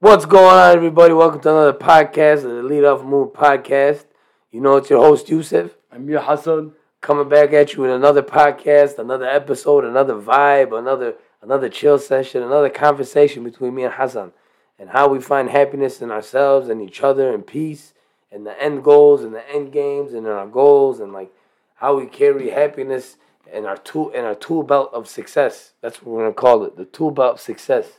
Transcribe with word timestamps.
What's 0.00 0.26
going 0.26 0.44
on, 0.44 0.76
everybody? 0.76 1.12
Welcome 1.12 1.40
to 1.40 1.50
another 1.50 1.72
podcast 1.72 2.44
of 2.44 2.52
the 2.52 2.62
Lead 2.62 2.84
Off 2.84 3.02
Moon 3.02 3.30
podcast. 3.30 4.04
You 4.52 4.60
know, 4.60 4.76
it's 4.76 4.88
your 4.88 5.00
host, 5.00 5.28
Yusuf, 5.28 5.72
I'm 5.90 6.08
your 6.08 6.20
Hassan. 6.20 6.74
coming 7.00 7.28
back 7.28 7.52
at 7.52 7.74
you 7.74 7.82
with 7.82 7.90
another 7.90 8.22
podcast, 8.22 9.00
another 9.00 9.26
episode, 9.26 9.84
another 9.84 10.14
vibe, 10.14 10.78
another 10.78 11.16
another 11.42 11.68
chill 11.68 11.98
session, 11.98 12.44
another 12.44 12.70
conversation 12.70 13.42
between 13.42 13.74
me 13.74 13.82
and 13.82 13.94
Hassan, 13.94 14.30
and 14.78 14.90
how 14.90 15.08
we 15.08 15.20
find 15.20 15.50
happiness 15.50 16.00
in 16.00 16.12
ourselves 16.12 16.68
and 16.68 16.80
each 16.80 17.02
other 17.02 17.34
and 17.34 17.44
peace, 17.44 17.92
and 18.30 18.46
the 18.46 18.62
end 18.62 18.84
goals 18.84 19.24
and 19.24 19.34
the 19.34 19.50
end 19.50 19.72
games 19.72 20.12
and 20.12 20.28
in 20.28 20.32
our 20.32 20.46
goals, 20.46 21.00
and 21.00 21.12
like 21.12 21.32
how 21.74 21.98
we 21.98 22.06
carry 22.06 22.50
happiness 22.50 23.16
in 23.52 23.66
our 23.66 23.76
tool 23.76 24.10
in 24.10 24.24
our 24.24 24.36
tool 24.36 24.62
belt 24.62 24.90
of 24.92 25.08
success. 25.08 25.72
That's 25.80 26.00
what 26.00 26.14
we're 26.14 26.22
gonna 26.22 26.34
call 26.34 26.62
it, 26.62 26.76
the 26.76 26.84
tool 26.84 27.10
belt 27.10 27.34
of 27.34 27.40
success 27.40 27.97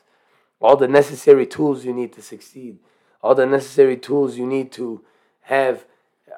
all 0.62 0.76
the 0.76 0.88
necessary 0.88 1.46
tools 1.46 1.86
you 1.86 1.94
need 1.94 2.14
to 2.14 2.21
succeed, 2.21 2.79
all 3.21 3.36
the 3.36 3.46
necessary 3.46 3.97
tools 3.97 4.38
you 4.38 4.46
need 4.46 4.71
to 4.74 5.04
have, 5.42 5.86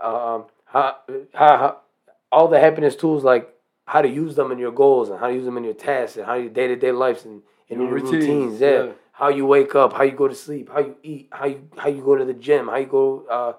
um, 0.02 0.46
how, 0.66 0.98
how, 1.34 1.58
how, 1.58 1.78
all 2.32 2.48
the 2.48 2.60
happiness 2.60 2.96
tools 2.96 3.24
like 3.24 3.50
how 3.86 4.02
to 4.02 4.08
use 4.08 4.36
them 4.36 4.52
in 4.52 4.58
your 4.60 4.72
goals 4.72 5.10
and 5.10 5.20
how 5.20 5.28
to 5.28 5.34
use 5.34 5.46
them 5.46 5.58
in 5.58 5.64
your 5.64 5.74
tasks 5.74 6.18
and 6.18 6.26
how 6.26 6.36
your 6.36 6.50
day 6.50 6.68
to 6.68 6.76
day 6.76 6.92
lives 6.92 7.26
and 7.26 7.42
in 7.68 7.80
your, 7.80 7.88
Your 7.88 7.96
routines. 7.96 8.14
routines, 8.14 8.62
yeah. 8.62 8.84
yeah. 8.84 8.92
how 9.14 9.30
you 9.30 9.46
wake 9.46 9.76
up, 9.76 9.94
how 9.94 10.04
you 10.04 10.12
go 10.12 10.28
to 10.28 10.36
sleep, 10.36 10.70
how 10.72 10.80
you 10.80 10.96
eat, 11.04 11.30
how 11.32 11.46
you 11.46 11.68
how 11.78 11.90
you 11.90 12.02
go 12.04 12.16
to 12.16 12.26
the 12.26 12.34
gym, 12.34 12.68
how 12.68 12.78
you 12.78 12.86
go 12.86 13.26
uh, 13.30 13.54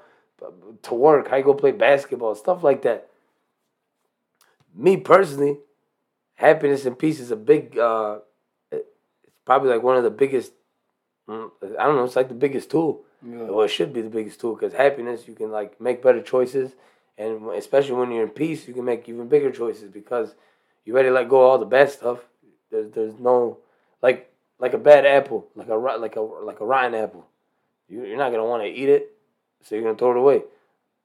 to 0.83 0.95
work, 0.95 1.29
how 1.29 1.37
you 1.37 1.45
go 1.45 1.55
play 1.55 1.73
basketball, 1.73 2.35
stuff 2.35 2.63
like 2.63 2.83
that. 2.83 3.09
Me 4.75 4.97
personally, 4.97 5.59
happiness 6.35 6.85
and 6.87 6.99
peace 6.99 7.21
is 7.21 7.31
a 7.31 7.37
big. 7.37 7.79
Uh, 7.79 8.19
it's 8.71 8.85
probably 9.45 9.71
like 9.71 9.83
one 9.83 9.97
of 9.97 10.03
the 10.03 10.11
biggest. 10.11 10.53
Mm, 11.33 11.51
I 11.79 11.85
don't 11.85 11.97
know. 11.97 12.05
It's 12.05 12.17
like 12.17 12.29
the 12.29 12.35
biggest 12.35 12.71
tool. 12.71 13.03
Yeah. 13.25 13.43
Well, 13.45 13.63
it 13.63 13.69
should 13.69 13.93
be 13.93 14.03
the 14.03 14.11
biggest 14.11 14.41
tool 14.41 14.55
because 14.55 14.73
happiness, 14.73 15.29
you 15.29 15.35
can 15.35 15.51
like 15.51 15.81
make 15.81 16.03
better 16.03 16.23
choices, 16.23 16.73
and 17.17 17.51
especially 17.51 17.95
when 17.95 18.11
you're 18.11 18.25
in 18.25 18.31
peace, 18.31 18.67
you 18.67 18.75
can 18.75 18.85
make 18.85 19.09
even 19.09 19.29
bigger 19.29 19.51
choices 19.51 19.91
because 19.91 20.35
you 20.85 20.95
ready 20.95 21.09
to 21.09 21.15
let 21.15 21.29
go 21.29 21.41
of 21.43 21.51
all 21.51 21.59
the 21.59 21.67
bad 21.67 21.91
stuff. 21.91 22.19
There's 22.71 22.91
there's 22.93 23.19
no 23.19 23.59
like 24.03 24.33
like 24.59 24.75
a 24.75 24.79
bad 24.79 25.07
apple, 25.07 25.47
like 25.55 25.69
a 25.69 25.75
like 25.75 26.17
a 26.17 26.21
like 26.21 26.61
a 26.61 26.67
rotten 26.67 26.95
apple. 26.95 27.27
You, 27.89 28.05
you're 28.05 28.19
not 28.19 28.31
gonna 28.31 28.45
want 28.45 28.63
to 28.63 28.69
eat 28.69 28.89
it, 28.89 29.13
so 29.63 29.75
you're 29.75 29.85
gonna 29.85 29.97
throw 29.97 30.13
it 30.13 30.17
away. 30.17 30.43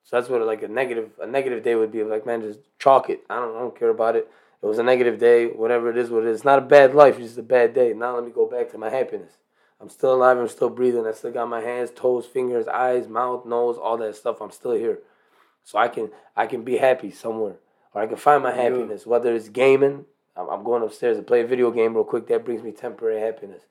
So 0.04 0.16
that's 0.16 0.30
what 0.30 0.42
like 0.42 0.64
a 0.64 0.68
negative 0.68 1.12
a 1.22 1.28
negative 1.28 1.64
day 1.64 1.76
would 1.76 1.92
be 1.92 2.04
like. 2.04 2.26
Man, 2.26 2.42
just 2.42 2.60
chalk 2.80 3.10
it. 3.10 3.22
I 3.30 3.36
don't 3.36 3.56
I 3.56 3.60
don't 3.60 3.78
care 3.78 3.90
about 3.90 4.16
it. 4.16 4.30
It 4.62 4.66
was 4.66 4.80
a 4.80 4.84
negative 4.84 5.20
day, 5.20 5.48
whatever 5.48 5.92
it 5.92 5.98
is, 5.98 6.10
what 6.10 6.24
it 6.24 6.30
is. 6.30 6.38
It's 6.38 6.46
not 6.46 6.58
a 6.58 6.62
bad 6.62 6.96
life. 6.96 7.16
It's 7.20 7.28
just 7.28 7.38
a 7.38 7.44
bad 7.44 7.76
day. 7.76 7.94
Now 7.94 8.16
let 8.16 8.26
me 8.26 8.32
go 8.32 8.48
back 8.48 8.72
to 8.72 8.78
my 8.78 8.90
happiness. 8.90 9.32
I'm 9.80 9.90
still 9.90 10.14
alive. 10.16 10.38
I'm 10.38 10.48
still 10.48 10.70
breathing. 10.70 11.06
I 11.06 11.12
still 11.12 11.32
got 11.32 11.48
my 11.50 11.62
hands, 11.62 11.92
toes, 11.92 12.26
fingers, 12.26 12.68
eyes, 12.68 13.08
mouth, 13.08 13.46
nose, 13.46 13.78
all 13.78 13.98
that 13.98 14.16
stuff. 14.16 14.42
I'm 14.42 14.52
still 14.52 14.72
here, 14.72 15.00
so 15.64 15.78
I 15.78 15.88
can 15.88 16.10
I 16.36 16.48
can 16.48 16.64
be 16.64 16.78
happy 16.78 17.12
somewhere, 17.12 17.58
or 17.94 18.02
I 18.02 18.08
can 18.08 18.18
find 18.18 18.44
my 18.44 18.54
happiness. 18.54 19.06
Whether 19.06 19.34
it's 19.36 19.50
gaming, 19.50 20.06
I'm, 20.36 20.50
I'm 20.50 20.64
going 20.64 20.84
upstairs 20.84 21.18
to 21.18 21.24
play 21.24 21.42
a 21.42 21.48
video 21.48 21.72
game 21.72 21.94
real 21.94 22.04
quick. 22.04 22.28
That 22.28 22.44
brings 22.46 22.64
me 22.64 22.72
temporary 22.72 23.22
happiness. 23.22 23.62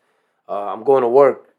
Uh, 0.49 0.73
I'm 0.73 0.85
going 0.85 1.03
to 1.03 1.09
work. 1.09 1.55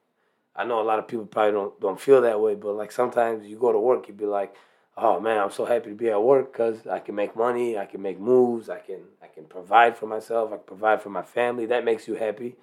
I 0.55 0.63
know 0.63 0.81
a 0.81 0.83
lot 0.83 0.99
of 0.99 1.07
people 1.07 1.25
probably 1.25 1.51
don't 1.51 1.79
don't 1.81 1.99
feel 1.99 2.21
that 2.21 2.39
way, 2.39 2.55
but 2.55 2.73
like 2.73 2.91
sometimes 2.91 3.45
you 3.45 3.57
go 3.57 3.71
to 3.71 3.79
work, 3.79 4.07
you'd 4.07 4.17
be 4.17 4.25
like, 4.25 4.55
"Oh 4.95 5.19
man, 5.19 5.39
I'm 5.39 5.51
so 5.51 5.65
happy 5.65 5.89
to 5.89 5.95
be 5.95 6.09
at 6.09 6.23
work 6.23 6.53
because 6.53 6.87
I 6.87 6.99
can 6.99 7.15
make 7.15 7.35
money, 7.35 7.77
I 7.77 7.85
can 7.85 8.01
make 8.01 8.19
moves, 8.19 8.69
I 8.69 8.79
can 8.79 9.01
I 9.21 9.27
can 9.27 9.43
provide 9.43 9.97
for 9.97 10.07
myself, 10.07 10.53
I 10.53 10.55
can 10.55 10.65
provide 10.65 11.01
for 11.01 11.09
my 11.09 11.21
family. 11.21 11.65
That 11.65 11.83
makes 11.83 12.07
you 12.07 12.15
happy. 12.15 12.55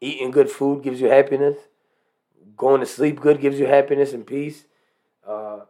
Eating 0.00 0.30
good 0.30 0.50
food 0.50 0.82
gives 0.82 1.00
you 1.00 1.08
happiness. 1.08 1.56
Going 2.56 2.80
to 2.80 2.86
sleep 2.86 3.20
good 3.20 3.40
gives 3.40 3.58
you 3.58 3.66
happiness 3.66 4.12
and 4.12 4.26
peace. 4.26 4.64
Uh, 5.26 5.60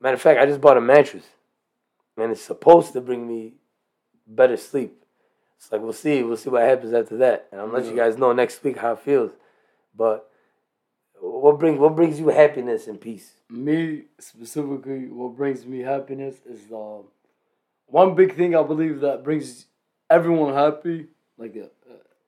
matter 0.00 0.14
of 0.14 0.22
fact, 0.22 0.40
I 0.40 0.46
just 0.46 0.60
bought 0.60 0.76
a 0.76 0.80
mattress, 0.80 1.24
and 2.16 2.32
it's 2.32 2.40
supposed 2.40 2.92
to 2.94 3.00
bring 3.00 3.26
me 3.26 3.54
better 4.26 4.56
sleep. 4.56 5.04
It's 5.56 5.70
like 5.70 5.80
we'll 5.80 5.92
see, 5.92 6.22
we'll 6.22 6.36
see 6.36 6.50
what 6.50 6.62
happens 6.62 6.92
after 6.92 7.16
that, 7.18 7.48
and 7.52 7.60
I'll 7.60 7.68
let 7.68 7.84
you 7.84 7.94
guys 7.94 8.18
know 8.18 8.32
next 8.32 8.62
week 8.64 8.78
how 8.78 8.92
it 8.92 8.98
feels. 9.00 9.30
But 9.94 10.28
what 11.20 11.58
brings 11.60 11.78
what 11.78 11.94
brings 11.94 12.18
you 12.18 12.28
happiness 12.28 12.88
and 12.88 13.00
peace? 13.00 13.34
Me 13.48 14.04
specifically, 14.18 15.08
what 15.08 15.36
brings 15.36 15.64
me 15.64 15.80
happiness 15.80 16.36
is 16.44 16.60
um, 16.72 17.04
one 17.86 18.14
big 18.14 18.34
thing 18.34 18.56
I 18.56 18.62
believe 18.62 19.00
that 19.00 19.22
brings 19.22 19.66
everyone 20.10 20.54
happy, 20.54 21.06
like 21.38 21.54
a, 21.54 21.70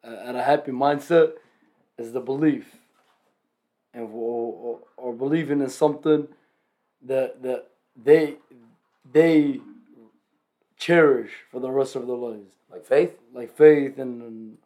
a, 0.06 0.28
and 0.28 0.36
a 0.36 0.42
happy 0.42 0.70
mindset, 0.70 1.32
is 1.98 2.12
the 2.12 2.20
belief, 2.20 2.66
and 3.92 4.04
or, 4.04 4.52
or, 4.52 4.78
or 4.96 5.12
believing 5.12 5.60
in 5.60 5.70
something 5.70 6.28
that 7.02 7.42
that 7.42 7.68
they 8.02 8.36
they 9.12 9.60
cherish 10.76 11.30
for 11.50 11.60
the 11.60 11.70
rest 11.70 11.96
of 11.96 12.06
their 12.06 12.16
lives. 12.16 12.50
Like 12.70 12.84
faith. 12.84 13.16
like 13.32 13.56
faith 13.56 13.98
and 13.98 14.56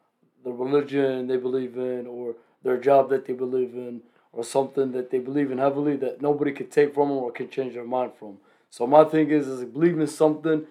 the 0.45 0.53
religion 0.53 1.27
they 1.27 1.37
believe 1.37 1.77
in 1.77 2.07
or 2.07 2.35
their 2.63 2.79
job 2.79 3.11
that 3.11 3.27
they 3.27 3.35
believe 3.35 3.75
in 3.75 4.01
or 4.33 4.45
something 4.45 4.93
that 4.93 5.11
they 5.11 5.19
believe 5.19 5.51
in 5.51 5.59
heavily 5.59 5.97
that 5.97 6.23
nobody 6.23 6.53
could 6.53 6.71
take 6.71 6.95
from 6.95 7.09
them 7.09 7.19
or 7.19 7.31
can 7.31 7.51
change 7.51 7.75
their 7.75 7.85
mind 7.85 8.13
from. 8.19 8.39
So 8.71 8.87
my 8.87 9.05
thing 9.05 9.31
is 9.31 9.47
is 9.47 9.65
believe 9.65 9.99
in 9.99 10.07
something 10.07 10.67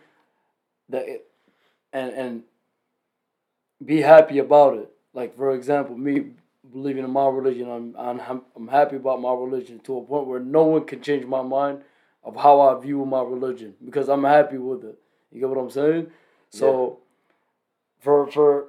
that 0.90 1.08
it, 1.08 1.28
and 1.94 2.12
and 2.14 2.44
be 3.84 4.02
happy 4.02 4.40
about 4.40 4.78
it. 4.78 4.90
Like 5.14 5.36
for 5.36 5.54
example, 5.54 5.98
me 5.98 6.32
believing 6.72 7.04
in 7.04 7.12
my 7.12 7.28
religion, 7.28 7.70
I'm 7.70 7.96
I'm 7.98 8.42
I'm 8.56 8.68
happy 8.68 8.96
about 8.96 9.22
my 9.22 9.34
religion 9.34 9.80
to 9.82 9.98
a 9.98 10.04
point 10.04 10.28
where 10.28 10.40
no 10.40 10.64
one 10.64 10.86
can 10.86 11.02
change 11.02 11.26
my 11.26 11.42
mind 11.42 11.82
of 12.24 12.36
how 12.36 12.62
I 12.62 12.80
view 12.80 13.06
my 13.06 13.22
religion 13.22 13.76
because 13.84 14.10
I'm 14.10 14.24
happy 14.24 14.58
with 14.58 14.84
it. 14.84 14.98
You 15.32 15.40
get 15.40 15.50
what 15.50 15.58
I'm 15.58 15.70
saying? 15.70 16.08
So 16.50 17.00
for 18.00 18.30
for 18.32 18.68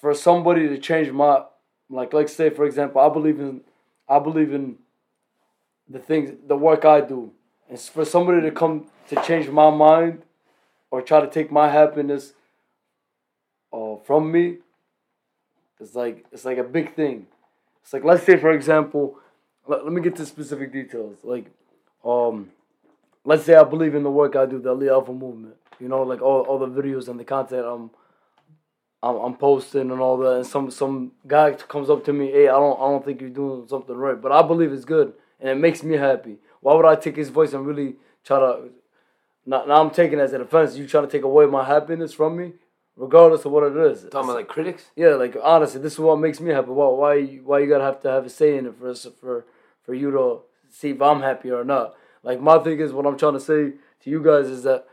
for 0.00 0.14
somebody 0.14 0.68
to 0.68 0.78
change 0.78 1.10
my 1.10 1.42
like 1.90 2.12
let's 2.12 2.34
say 2.34 2.50
for 2.50 2.64
example 2.64 3.00
I 3.00 3.08
believe 3.08 3.40
in 3.40 3.62
I 4.08 4.18
believe 4.18 4.52
in 4.52 4.76
the 5.88 5.98
things 5.98 6.30
the 6.46 6.56
work 6.56 6.84
I 6.84 7.00
do. 7.00 7.32
And 7.68 7.78
for 7.78 8.04
somebody 8.04 8.42
to 8.42 8.50
come 8.50 8.86
to 9.08 9.22
change 9.22 9.48
my 9.48 9.70
mind 9.70 10.22
or 10.90 11.02
try 11.02 11.20
to 11.20 11.26
take 11.26 11.52
my 11.52 11.68
happiness 11.68 12.32
uh, 13.72 13.96
from 14.04 14.32
me 14.32 14.58
it's 15.80 15.94
like 15.94 16.26
it's 16.32 16.44
like 16.44 16.58
a 16.58 16.64
big 16.64 16.94
thing. 16.94 17.26
It's 17.82 17.92
like 17.92 18.04
let's 18.04 18.24
say 18.24 18.36
for 18.36 18.52
example 18.52 19.18
let, 19.66 19.84
let 19.84 19.92
me 19.92 20.00
get 20.00 20.16
to 20.16 20.26
specific 20.26 20.72
details. 20.72 21.18
Like 21.22 21.46
um 22.04 22.50
let's 23.24 23.44
say 23.44 23.54
I 23.54 23.64
believe 23.64 23.94
in 23.94 24.02
the 24.02 24.10
work 24.10 24.36
I 24.36 24.46
do, 24.46 24.58
the 24.58 24.70
Ali 24.70 24.88
Alpha 24.88 25.12
movement. 25.12 25.56
You 25.78 25.88
know, 25.88 26.02
like 26.02 26.22
all, 26.22 26.42
all 26.42 26.58
the 26.58 26.66
videos 26.66 27.08
and 27.08 27.20
the 27.20 27.24
content 27.24 27.64
I'm, 27.64 27.90
I'm 29.02 29.16
I'm 29.16 29.36
posting 29.36 29.90
and 29.90 30.00
all 30.00 30.16
that. 30.18 30.36
And 30.36 30.46
some 30.46 30.70
some 30.70 31.12
guy 31.26 31.52
comes 31.52 31.90
up 31.90 32.04
to 32.06 32.12
me, 32.12 32.30
hey, 32.30 32.48
I 32.48 32.52
don't 32.52 32.78
I 32.78 32.84
don't 32.88 33.04
think 33.04 33.20
you're 33.20 33.30
doing 33.30 33.66
something 33.68 33.94
right, 33.94 34.20
but 34.20 34.32
I 34.32 34.42
believe 34.42 34.72
it's 34.72 34.84
good 34.84 35.12
and 35.40 35.50
it 35.50 35.56
makes 35.56 35.82
me 35.82 35.96
happy. 35.96 36.36
Why 36.60 36.74
would 36.74 36.86
I 36.86 36.96
take 36.96 37.16
his 37.16 37.28
voice 37.28 37.52
and 37.52 37.66
really 37.66 37.96
try 38.24 38.40
to? 38.40 38.70
Now, 39.46 39.64
now 39.64 39.80
I'm 39.80 39.90
taking 39.90 40.18
it 40.18 40.22
as 40.22 40.32
an 40.32 40.42
offense. 40.42 40.76
You 40.76 40.86
trying 40.86 41.06
to 41.06 41.10
take 41.10 41.22
away 41.22 41.46
my 41.46 41.64
happiness 41.64 42.12
from 42.12 42.36
me, 42.36 42.52
regardless 42.98 43.44
of 43.44 43.52
what 43.52 43.64
it 43.64 43.76
is. 43.76 44.02
Talking 44.02 44.28
about 44.30 44.36
like 44.36 44.48
critics. 44.48 44.84
Yeah, 44.96 45.14
like 45.14 45.36
honestly, 45.42 45.80
this 45.80 45.94
is 45.94 45.98
what 45.98 46.18
makes 46.18 46.40
me 46.40 46.50
happy. 46.52 46.70
Why 46.70 46.88
why 46.88 47.14
you- 47.14 47.42
why 47.44 47.60
you 47.60 47.66
gotta 47.68 47.84
have 47.84 48.00
to 48.02 48.10
have 48.10 48.26
a 48.26 48.30
say 48.30 48.56
in 48.56 48.66
it 48.66 48.74
for 48.78 48.88
us 48.90 49.06
for 49.20 49.46
for 49.82 49.94
you 49.94 50.10
to 50.10 50.40
see 50.68 50.90
if 50.90 51.00
I'm 51.00 51.20
happy 51.22 51.50
or 51.50 51.64
not? 51.64 51.94
Like 52.22 52.40
my 52.40 52.58
thing 52.58 52.80
is 52.80 52.92
what 52.92 53.06
I'm 53.06 53.16
trying 53.16 53.34
to 53.34 53.40
say 53.40 53.72
to 54.02 54.10
you 54.10 54.22
guys 54.22 54.48
is 54.48 54.64
that 54.64 54.86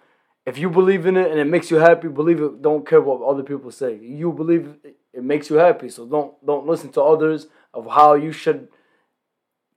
if 0.45 0.57
you 0.59 0.69
believe 0.69 1.05
in 1.07 1.17
it 1.17 1.31
and 1.31 1.39
it 1.39 1.45
makes 1.45 1.71
you 1.71 1.77
happy, 1.77 2.07
believe 2.07 2.39
it. 2.39 2.61
Don't 2.61 2.87
care 2.87 3.01
what 3.01 3.21
other 3.21 3.41
people 3.43 3.71
say. 3.71 3.95
You 3.97 4.31
believe 4.31 4.75
it, 4.83 4.95
it 5.11 5.23
makes 5.23 5.49
you 5.49 5.55
happy, 5.57 5.89
so 5.89 6.05
don't 6.05 6.33
don't 6.45 6.67
listen 6.67 6.91
to 6.93 7.01
others 7.01 7.47
of 7.73 7.87
how 7.89 8.13
you 8.13 8.31
should 8.31 8.67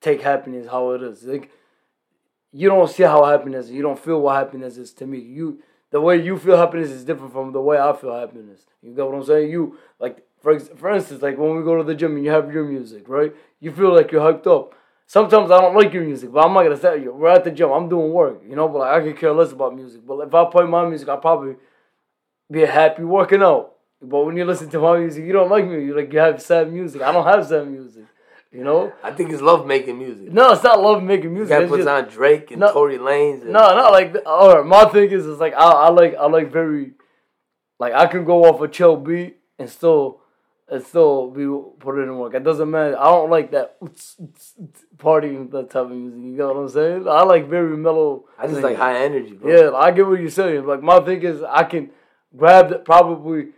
take 0.01 0.23
happiness 0.23 0.69
how 0.69 0.91
it 0.93 1.03
is. 1.03 1.25
Like 1.25 1.51
you 2.53 2.69
don't 2.69 2.89
see 2.91 3.03
how 3.03 3.25
happiness 3.25 3.67
is. 3.67 3.73
You 3.73 3.83
don't 3.83 3.99
feel 3.99 4.21
what 4.21 4.37
happiness 4.37 4.77
is 4.77 4.93
to 4.95 5.07
me. 5.07 5.19
You 5.19 5.61
the 5.91 6.01
way 6.01 6.23
you 6.23 6.39
feel 6.39 6.57
happiness 6.57 6.91
is 6.91 7.05
different 7.05 7.33
from 7.33 7.53
the 7.53 7.61
way 7.61 7.79
I 7.79 7.93
feel 7.95 8.15
happiness. 8.15 8.67
You 8.83 8.95
get 8.95 9.07
what 9.07 9.15
I'm 9.15 9.25
saying? 9.25 9.51
You 9.51 9.79
like 9.99 10.25
for 10.41 10.59
for 10.59 10.91
instance, 10.95 11.23
like 11.23 11.39
when 11.39 11.57
we 11.57 11.63
go 11.63 11.77
to 11.77 11.85
the 11.85 11.95
gym 11.95 12.17
and 12.17 12.25
you 12.25 12.31
have 12.31 12.53
your 12.53 12.65
music, 12.65 13.09
right? 13.09 13.35
You 13.61 13.73
feel 13.73 13.95
like 13.95 14.13
you're 14.13 14.21
hyped 14.21 14.47
up. 14.47 14.75
Sometimes 15.07 15.51
I 15.51 15.61
don't 15.61 15.75
like 15.75 15.93
your 15.95 16.05
music, 16.05 16.31
but 16.31 16.45
I'm 16.45 16.53
not 16.53 16.65
gonna 16.65 16.77
say 16.77 17.03
you. 17.03 17.13
We're 17.15 17.31
at 17.31 17.45
the 17.45 17.51
gym. 17.51 17.71
I'm 17.71 17.89
doing 17.89 18.13
work, 18.13 18.43
you 18.47 18.55
know. 18.55 18.69
But 18.69 18.79
like, 18.81 19.03
I 19.03 19.05
could 19.05 19.19
care 19.19 19.33
less 19.33 19.53
about 19.53 19.75
music. 19.75 20.07
But 20.07 20.19
if 20.27 20.35
I 20.35 20.45
play 20.45 20.67
my 20.67 20.87
music, 20.87 21.09
I'll 21.09 21.19
probably 21.19 21.57
be 22.51 22.61
happy 22.61 23.05
working 23.05 23.43
out. 23.43 23.75
But 24.01 24.25
when 24.25 24.37
you 24.37 24.45
listen 24.45 24.69
to 24.71 24.79
my 24.79 24.99
music, 24.99 25.25
you 25.25 25.33
don't 25.33 25.51
like 25.51 25.67
me. 25.67 25.85
You 25.85 25.97
like 25.97 26.13
you 26.13 26.19
have 26.19 26.41
sad 26.41 26.73
music. 26.73 27.03
I 27.03 27.11
don't 27.11 27.27
have 27.27 27.47
sad 27.47 27.69
music. 27.69 28.05
You 28.51 28.65
know? 28.65 28.93
I 29.03 29.11
think 29.13 29.31
it's 29.31 29.43
love 29.43 29.67
making 29.67 29.99
music. 29.99 30.33
No, 30.33 30.53
it's 30.53 30.63
not 30.63 30.81
love 30.81 31.03
making 31.03 31.35
music. 31.35 31.51
That 31.51 31.69
puts 31.69 31.85
just- 31.85 31.89
on 31.89 32.09
Drake 32.09 32.51
and 32.51 32.61
No. 32.61 32.73
Tory 32.73 32.99
Lanez. 32.99 33.43
And, 33.43 33.53
no, 33.53 33.61
not 33.77 33.93
like 33.93 34.17
all 34.25 34.57
right. 34.57 34.65
My 34.67 34.87
thing 34.87 35.11
is, 35.11 35.27
is 35.27 35.39
like 35.39 35.55
I, 35.55 35.71
I 35.71 35.89
like 35.91 36.15
I 36.15 36.27
like 36.27 36.51
very, 36.51 36.93
like 37.79 37.93
I 37.93 38.07
can 38.07 38.25
go 38.25 38.45
off 38.45 38.61
a 38.63 38.69
chill 38.69 38.97
beat 38.97 39.37
and 39.59 39.69
still 39.69 40.21
and 40.71 40.83
still 40.83 41.31
be 41.31 41.45
put 41.79 41.99
it 41.99 42.03
in 42.03 42.17
work. 42.17 42.35
It 42.35 42.45
doesn't 42.45 42.71
matter. 42.71 42.99
I 42.99 43.05
don't 43.05 43.31
like 43.31 43.51
that 43.51 43.79
partying 44.97 45.51
that 45.51 45.71
type 45.71 45.85
of 45.85 45.91
music. 45.91 46.19
You 46.19 46.37
know 46.37 46.53
what 46.53 46.57
I'm 46.61 46.69
saying? 46.69 47.09
I 47.09 47.23
like 47.25 47.49
very 47.49 47.77
mellow. 47.77 48.25
I 48.39 48.43
just 48.45 48.55
things. 48.55 48.65
like 48.65 48.77
high 48.77 48.99
energy, 49.05 49.33
bro. 49.33 49.51
Yeah, 49.51 49.77
I 49.77 49.91
get 49.91 50.07
what 50.07 50.21
you're 50.21 50.31
saying. 50.31 50.67
Like 50.67 50.83
my 50.83 51.01
thing 51.01 51.23
is, 51.23 51.43
I 51.43 51.65
can 51.65 51.91
grab 52.37 52.71
that 52.71 52.85
probably 52.85 53.49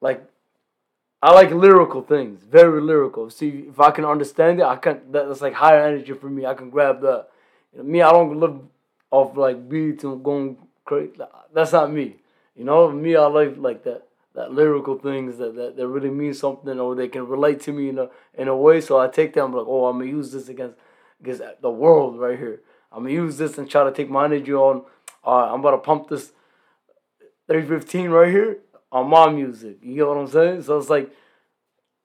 like 0.00 0.29
I 1.22 1.32
like 1.32 1.50
lyrical 1.50 2.02
things, 2.02 2.42
very 2.44 2.80
lyrical. 2.80 3.28
See, 3.28 3.66
if 3.68 3.78
I 3.78 3.90
can 3.90 4.06
understand 4.06 4.60
it, 4.60 4.64
I 4.64 4.76
can. 4.76 5.00
That's 5.10 5.42
like 5.42 5.52
higher 5.52 5.86
energy 5.86 6.14
for 6.14 6.30
me. 6.30 6.46
I 6.46 6.54
can 6.54 6.70
grab 6.70 7.02
that. 7.02 7.28
You 7.72 7.78
know, 7.78 7.84
me, 7.84 8.02
I 8.02 8.10
don't 8.10 8.40
live 8.40 8.58
off 9.10 9.36
like 9.36 9.68
beats 9.68 10.04
and 10.04 10.24
going 10.24 10.56
crazy. 10.84 11.12
That's 11.52 11.72
not 11.72 11.92
me. 11.92 12.16
You 12.56 12.64
know, 12.64 12.90
me, 12.90 13.16
I 13.16 13.26
like 13.26 13.56
like 13.58 13.84
that 13.84 14.06
that 14.34 14.52
lyrical 14.52 14.96
things 14.96 15.38
that, 15.38 15.56
that, 15.56 15.76
that 15.76 15.88
really 15.88 16.08
mean 16.08 16.32
something 16.32 16.78
or 16.78 16.94
they 16.94 17.08
can 17.08 17.26
relate 17.26 17.60
to 17.60 17.72
me 17.72 17.90
in 17.90 17.98
a 17.98 18.08
in 18.34 18.48
a 18.48 18.56
way. 18.56 18.80
So 18.80 18.98
I 18.98 19.08
take 19.08 19.34
them 19.34 19.52
like, 19.52 19.66
oh, 19.68 19.86
I'm 19.86 19.98
gonna 19.98 20.10
use 20.10 20.32
this 20.32 20.48
against 20.48 20.76
against 21.20 21.42
the 21.60 21.70
world 21.70 22.18
right 22.18 22.38
here. 22.38 22.62
I'm 22.90 23.02
gonna 23.02 23.14
use 23.14 23.36
this 23.36 23.58
and 23.58 23.68
try 23.68 23.84
to 23.84 23.92
take 23.92 24.08
my 24.08 24.24
energy 24.24 24.54
on. 24.54 24.84
All 25.22 25.40
right, 25.40 25.52
I'm 25.52 25.60
about 25.60 25.72
to 25.72 25.78
pump 25.78 26.08
this 26.08 26.32
315 27.46 28.08
right 28.08 28.30
here 28.30 28.60
on 28.92 29.08
my 29.08 29.30
music. 29.30 29.78
You 29.82 29.94
get 29.96 30.06
what 30.06 30.16
I'm 30.16 30.26
saying? 30.26 30.62
So 30.62 30.78
it's 30.78 30.90
like, 30.90 31.10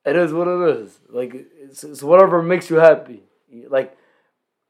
it 0.05 0.15
is 0.15 0.31
what 0.33 0.47
it 0.47 0.77
is. 0.77 0.99
Like 1.09 1.33
it's, 1.33 1.83
it's 1.83 2.03
whatever 2.03 2.41
makes 2.41 2.69
you 2.69 2.77
happy. 2.77 3.23
Like 3.69 3.97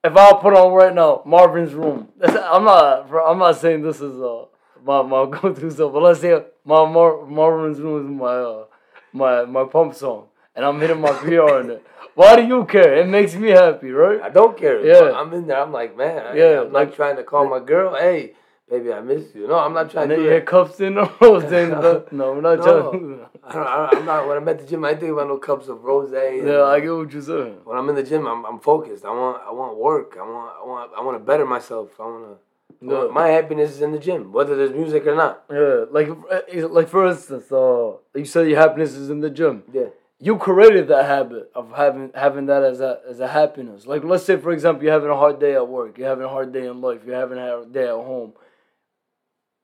if 0.03 0.15
I 0.15 0.33
put 0.33 0.53
on 0.53 0.73
right 0.73 0.93
now 0.93 1.21
Marvin's 1.25 1.73
Room, 1.73 2.09
I'm 2.23 2.63
not 2.63 3.11
I'm 3.11 3.39
not 3.39 3.57
saying 3.57 3.81
this 3.81 3.99
is 4.01 4.21
uh 4.21 4.45
my 4.85 5.01
my 5.01 5.25
go 5.25 5.53
to 5.53 5.71
stuff. 5.71 5.91
But 5.91 6.01
let's 6.03 6.21
say 6.21 6.41
my 6.63 6.85
Mar- 6.89 7.25
Marvin's 7.25 7.79
Room 7.79 8.05
is 8.05 8.09
my 8.11 8.25
uh, 8.35 8.65
my 9.11 9.45
my 9.45 9.65
pump 9.65 9.95
song, 9.95 10.27
and 10.55 10.63
I'm 10.63 10.79
hitting 10.79 11.01
my 11.01 11.11
PR 11.11 11.59
in 11.59 11.71
it. 11.71 11.85
Why 12.13 12.37
do 12.37 12.47
you 12.47 12.63
care? 12.65 12.95
It 12.95 13.07
makes 13.07 13.35
me 13.35 13.49
happy, 13.49 13.91
right? 13.91 14.21
I 14.21 14.29
don't 14.29 14.57
care. 14.57 14.85
Yeah, 14.85 15.11
I'm 15.17 15.33
in 15.33 15.47
there. 15.47 15.59
I'm 15.59 15.73
like, 15.73 15.97
man. 15.97 16.37
Yeah, 16.37 16.61
I'm 16.61 16.71
like 16.71 16.95
trying 16.95 17.17
to 17.17 17.23
call 17.23 17.49
my 17.49 17.59
girl. 17.59 17.93
Hey, 17.93 18.35
baby, 18.69 18.93
I 18.93 19.01
miss 19.01 19.33
you. 19.35 19.47
No, 19.47 19.59
I'm 19.59 19.73
not 19.73 19.91
trying 19.91 20.03
and 20.03 20.09
to. 20.11 20.15
And 20.17 20.25
then 20.25 20.33
you 20.35 20.41
cups 20.41 20.79
in 20.79 20.95
the 20.95 21.11
rose. 21.21 21.43
no, 22.11 22.33
we're 22.33 22.41
not 22.41 22.59
no, 22.59 22.91
trying. 22.91 23.19
I 23.43 23.53
don't, 23.53 23.97
I'm 23.97 24.05
not. 24.05 24.27
When 24.27 24.37
I'm 24.37 24.47
at 24.49 24.59
the 24.59 24.65
gym, 24.65 24.85
I 24.85 24.95
think 24.95 25.11
about 25.11 25.27
no 25.27 25.37
cups 25.37 25.67
of 25.67 25.83
rose. 25.83 26.11
Yeah, 26.11 26.63
I 26.63 26.79
get 26.79 26.93
what 26.93 27.11
you're 27.11 27.21
saying. 27.21 27.59
When 27.63 27.77
I'm 27.77 27.89
in 27.89 27.95
the 27.95 28.03
gym, 28.03 28.25
I'm, 28.25 28.45
I'm 28.45 28.59
focused. 28.59 29.05
I 29.05 29.11
want 29.11 29.41
I 29.47 29.51
want 29.51 29.77
work. 29.77 30.17
I 30.19 30.23
want 30.23 30.53
I 30.61 30.67
want 30.67 30.91
I 30.97 31.01
want 31.01 31.15
to 31.17 31.23
better 31.23 31.45
myself. 31.45 31.89
I 31.99 32.03
want 32.03 32.25
to 32.25 32.37
yeah. 32.81 33.07
My 33.11 33.29
happiness 33.29 33.71
is 33.71 33.81
in 33.81 33.91
the 33.91 33.99
gym, 33.99 34.31
whether 34.31 34.55
there's 34.55 34.71
music 34.71 35.07
or 35.07 35.15
not. 35.15 35.43
Yeah, 35.49 35.85
like 35.91 36.09
uh, 36.09 36.67
like 36.69 36.89
for 36.89 37.07
instance, 37.07 37.51
uh, 37.51 37.93
you 38.13 38.25
said 38.25 38.47
your 38.47 38.59
happiness 38.59 38.93
is 38.93 39.09
in 39.09 39.21
the 39.21 39.29
gym. 39.29 39.63
Yeah. 39.71 39.87
You 40.19 40.37
created 40.37 40.87
that 40.87 41.05
habit 41.05 41.51
of 41.53 41.73
having 41.75 42.11
having 42.15 42.45
that 42.47 42.63
as 42.63 42.79
a 42.79 42.99
as 43.07 43.19
a 43.19 43.27
happiness. 43.27 43.85
Like 43.85 44.03
let's 44.03 44.25
say 44.25 44.37
for 44.37 44.51
example, 44.51 44.83
you're 44.83 44.93
having 44.93 45.09
a 45.09 45.15
hard 45.15 45.39
day 45.39 45.55
at 45.55 45.67
work, 45.67 45.97
you're 45.97 46.07
having 46.07 46.25
a 46.25 46.29
hard 46.29 46.53
day 46.53 46.67
in 46.67 46.81
life, 46.81 47.01
you're 47.05 47.15
having 47.15 47.37
a 47.37 47.47
hard 47.47 47.73
day 47.73 47.83
at 47.83 47.89
home. 47.89 48.33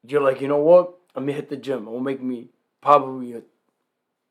You're 0.08 0.22
like, 0.22 0.42
you 0.42 0.48
know 0.48 0.58
what? 0.58 0.96
Let 1.16 1.26
me 1.26 1.34
hit 1.34 1.50
the 1.50 1.58
gym. 1.58 1.88
It 1.88 1.92
will 1.92 2.00
make 2.00 2.22
me 2.22 2.50
probably 2.82 3.42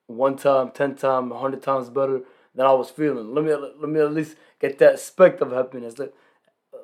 one 0.06 0.37
time, 0.37 0.70
ten 0.72 0.94
times, 0.96 1.32
a 1.32 1.38
hundred 1.38 1.62
times 1.62 1.88
better 1.90 2.22
than 2.55 2.67
I 2.67 2.72
was 2.72 2.90
feeling. 2.90 3.34
Let 3.34 3.44
me 3.44 3.55
let 3.55 3.88
me 3.88 4.00
at 4.00 4.12
least 4.12 4.37
get 4.61 4.78
that 4.78 4.99
speck 4.99 5.40
of 5.40 5.52
happiness. 5.52 5.99
Like, 5.99 6.12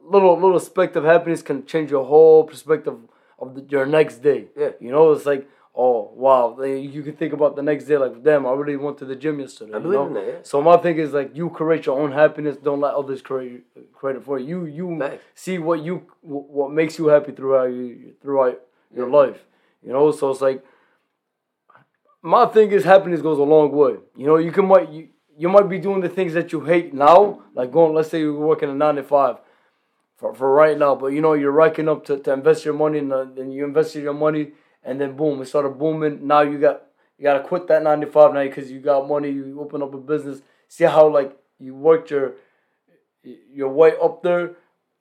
little 0.03 0.39
little 0.39 0.61
speck 0.61 0.95
of 0.97 1.05
happiness 1.05 1.43
can 1.43 1.67
change 1.67 1.91
your 1.91 2.05
whole 2.05 2.45
perspective 2.45 2.97
of 3.39 3.55
the, 3.55 3.67
your 3.69 3.87
next 3.87 4.19
day. 4.19 4.47
Yeah. 4.57 4.71
You 4.81 4.91
know, 4.91 5.13
it's 5.13 5.27
like, 5.27 5.49
oh 5.75 6.13
wow, 6.15 6.61
you 6.63 7.03
can 7.03 7.17
think 7.17 7.33
about 7.33 7.57
the 7.57 7.63
next 7.63 7.85
day 7.85 7.97
like, 7.97 8.23
damn, 8.23 8.47
I 8.47 8.53
really 8.53 8.77
went 8.77 8.99
to 8.99 9.05
the 9.05 9.17
gym 9.17 9.41
yesterday. 9.41 9.75
I 9.75 9.79
believe 9.79 9.99
know? 9.99 10.07
in 10.07 10.15
that. 10.15 10.27
Yeah. 10.27 10.39
So 10.43 10.63
my 10.63 10.77
thing 10.77 10.99
is 10.99 11.13
like, 11.13 11.37
you 11.37 11.51
create 11.51 11.87
your 11.87 11.99
own 11.99 12.13
happiness. 12.13 12.57
Don't 12.57 12.81
let 12.81 12.95
others 12.95 13.23
create 13.23 13.65
create 13.93 14.17
it 14.17 14.25
for 14.25 14.39
you. 14.39 14.67
You 14.67 14.99
you 14.99 15.19
see 15.35 15.59
what 15.59 15.83
you 15.83 16.07
what 16.23 16.71
makes 16.71 16.99
you 16.99 17.09
happy 17.09 17.33
throughout 17.33 17.71
you 17.71 18.15
throughout 18.23 18.61
your 18.95 19.09
life. 19.09 19.39
You 19.83 19.93
know, 19.93 20.11
so 20.13 20.31
it's 20.31 20.41
like. 20.41 20.65
My 22.23 22.47
thing 22.47 22.73
is 22.73 22.83
happiness 22.83 23.23
goes 23.23 23.39
a 23.39 23.43
long 23.43 23.71
way. 23.71 23.95
You 24.17 24.27
know, 24.27 24.37
you 24.37 24.51
can 24.51 24.67
might 24.67 24.89
you, 24.91 25.09
you 25.39 25.49
might 25.49 25.69
be 25.69 25.79
doing 25.79 26.01
the 26.01 26.09
things 26.09 26.35
that 26.35 26.51
you 26.51 26.61
hate 26.61 26.93
now, 26.93 27.43
like 27.55 27.71
going. 27.71 27.95
Let's 27.95 28.11
say 28.11 28.21
you're 28.21 28.35
working 28.35 28.69
a 28.69 28.75
nine 28.75 28.97
to 28.97 29.05
five 29.05 29.37
for, 30.17 30.35
for 30.35 30.53
right 30.53 30.77
now. 30.77 30.95
But 30.95 31.09
you 31.09 31.21
know, 31.21 31.35
you're 31.35 31.53
racking 31.53 31.89
up 31.89 32.05
to, 32.07 32.19
to 32.19 32.33
invest 32.33 32.65
your 32.65 32.75
money, 32.75 32.99
and 32.99 33.13
then 33.13 33.53
you 33.53 33.65
invested 33.65 34.03
your 34.03 34.15
money, 34.15 34.53
and 34.83 35.01
then 35.01 35.17
boom, 35.17 35.41
it 35.43 35.47
started 35.47 35.79
booming. 35.79 36.27
Now 36.27 36.41
you 36.41 36.59
got 36.59 36.83
you 37.19 37.25
got 37.25 37.35
to 37.35 37.45
quit 37.45 37.69
that 37.69 37.83
95 37.83 38.35
now 38.35 38.43
because 38.43 38.71
you 38.71 38.81
got 38.81 39.09
money. 39.09 39.31
You 39.31 39.61
open 39.61 39.83
up 39.83 39.95
a 39.95 39.99
business. 39.99 40.41
See 40.69 40.85
how 40.85 41.09
like 41.09 41.37
you 41.59 41.75
worked 41.75 42.11
your 42.11 42.35
your 43.23 43.69
way 43.69 43.93
up 44.03 44.23
there. 44.23 44.53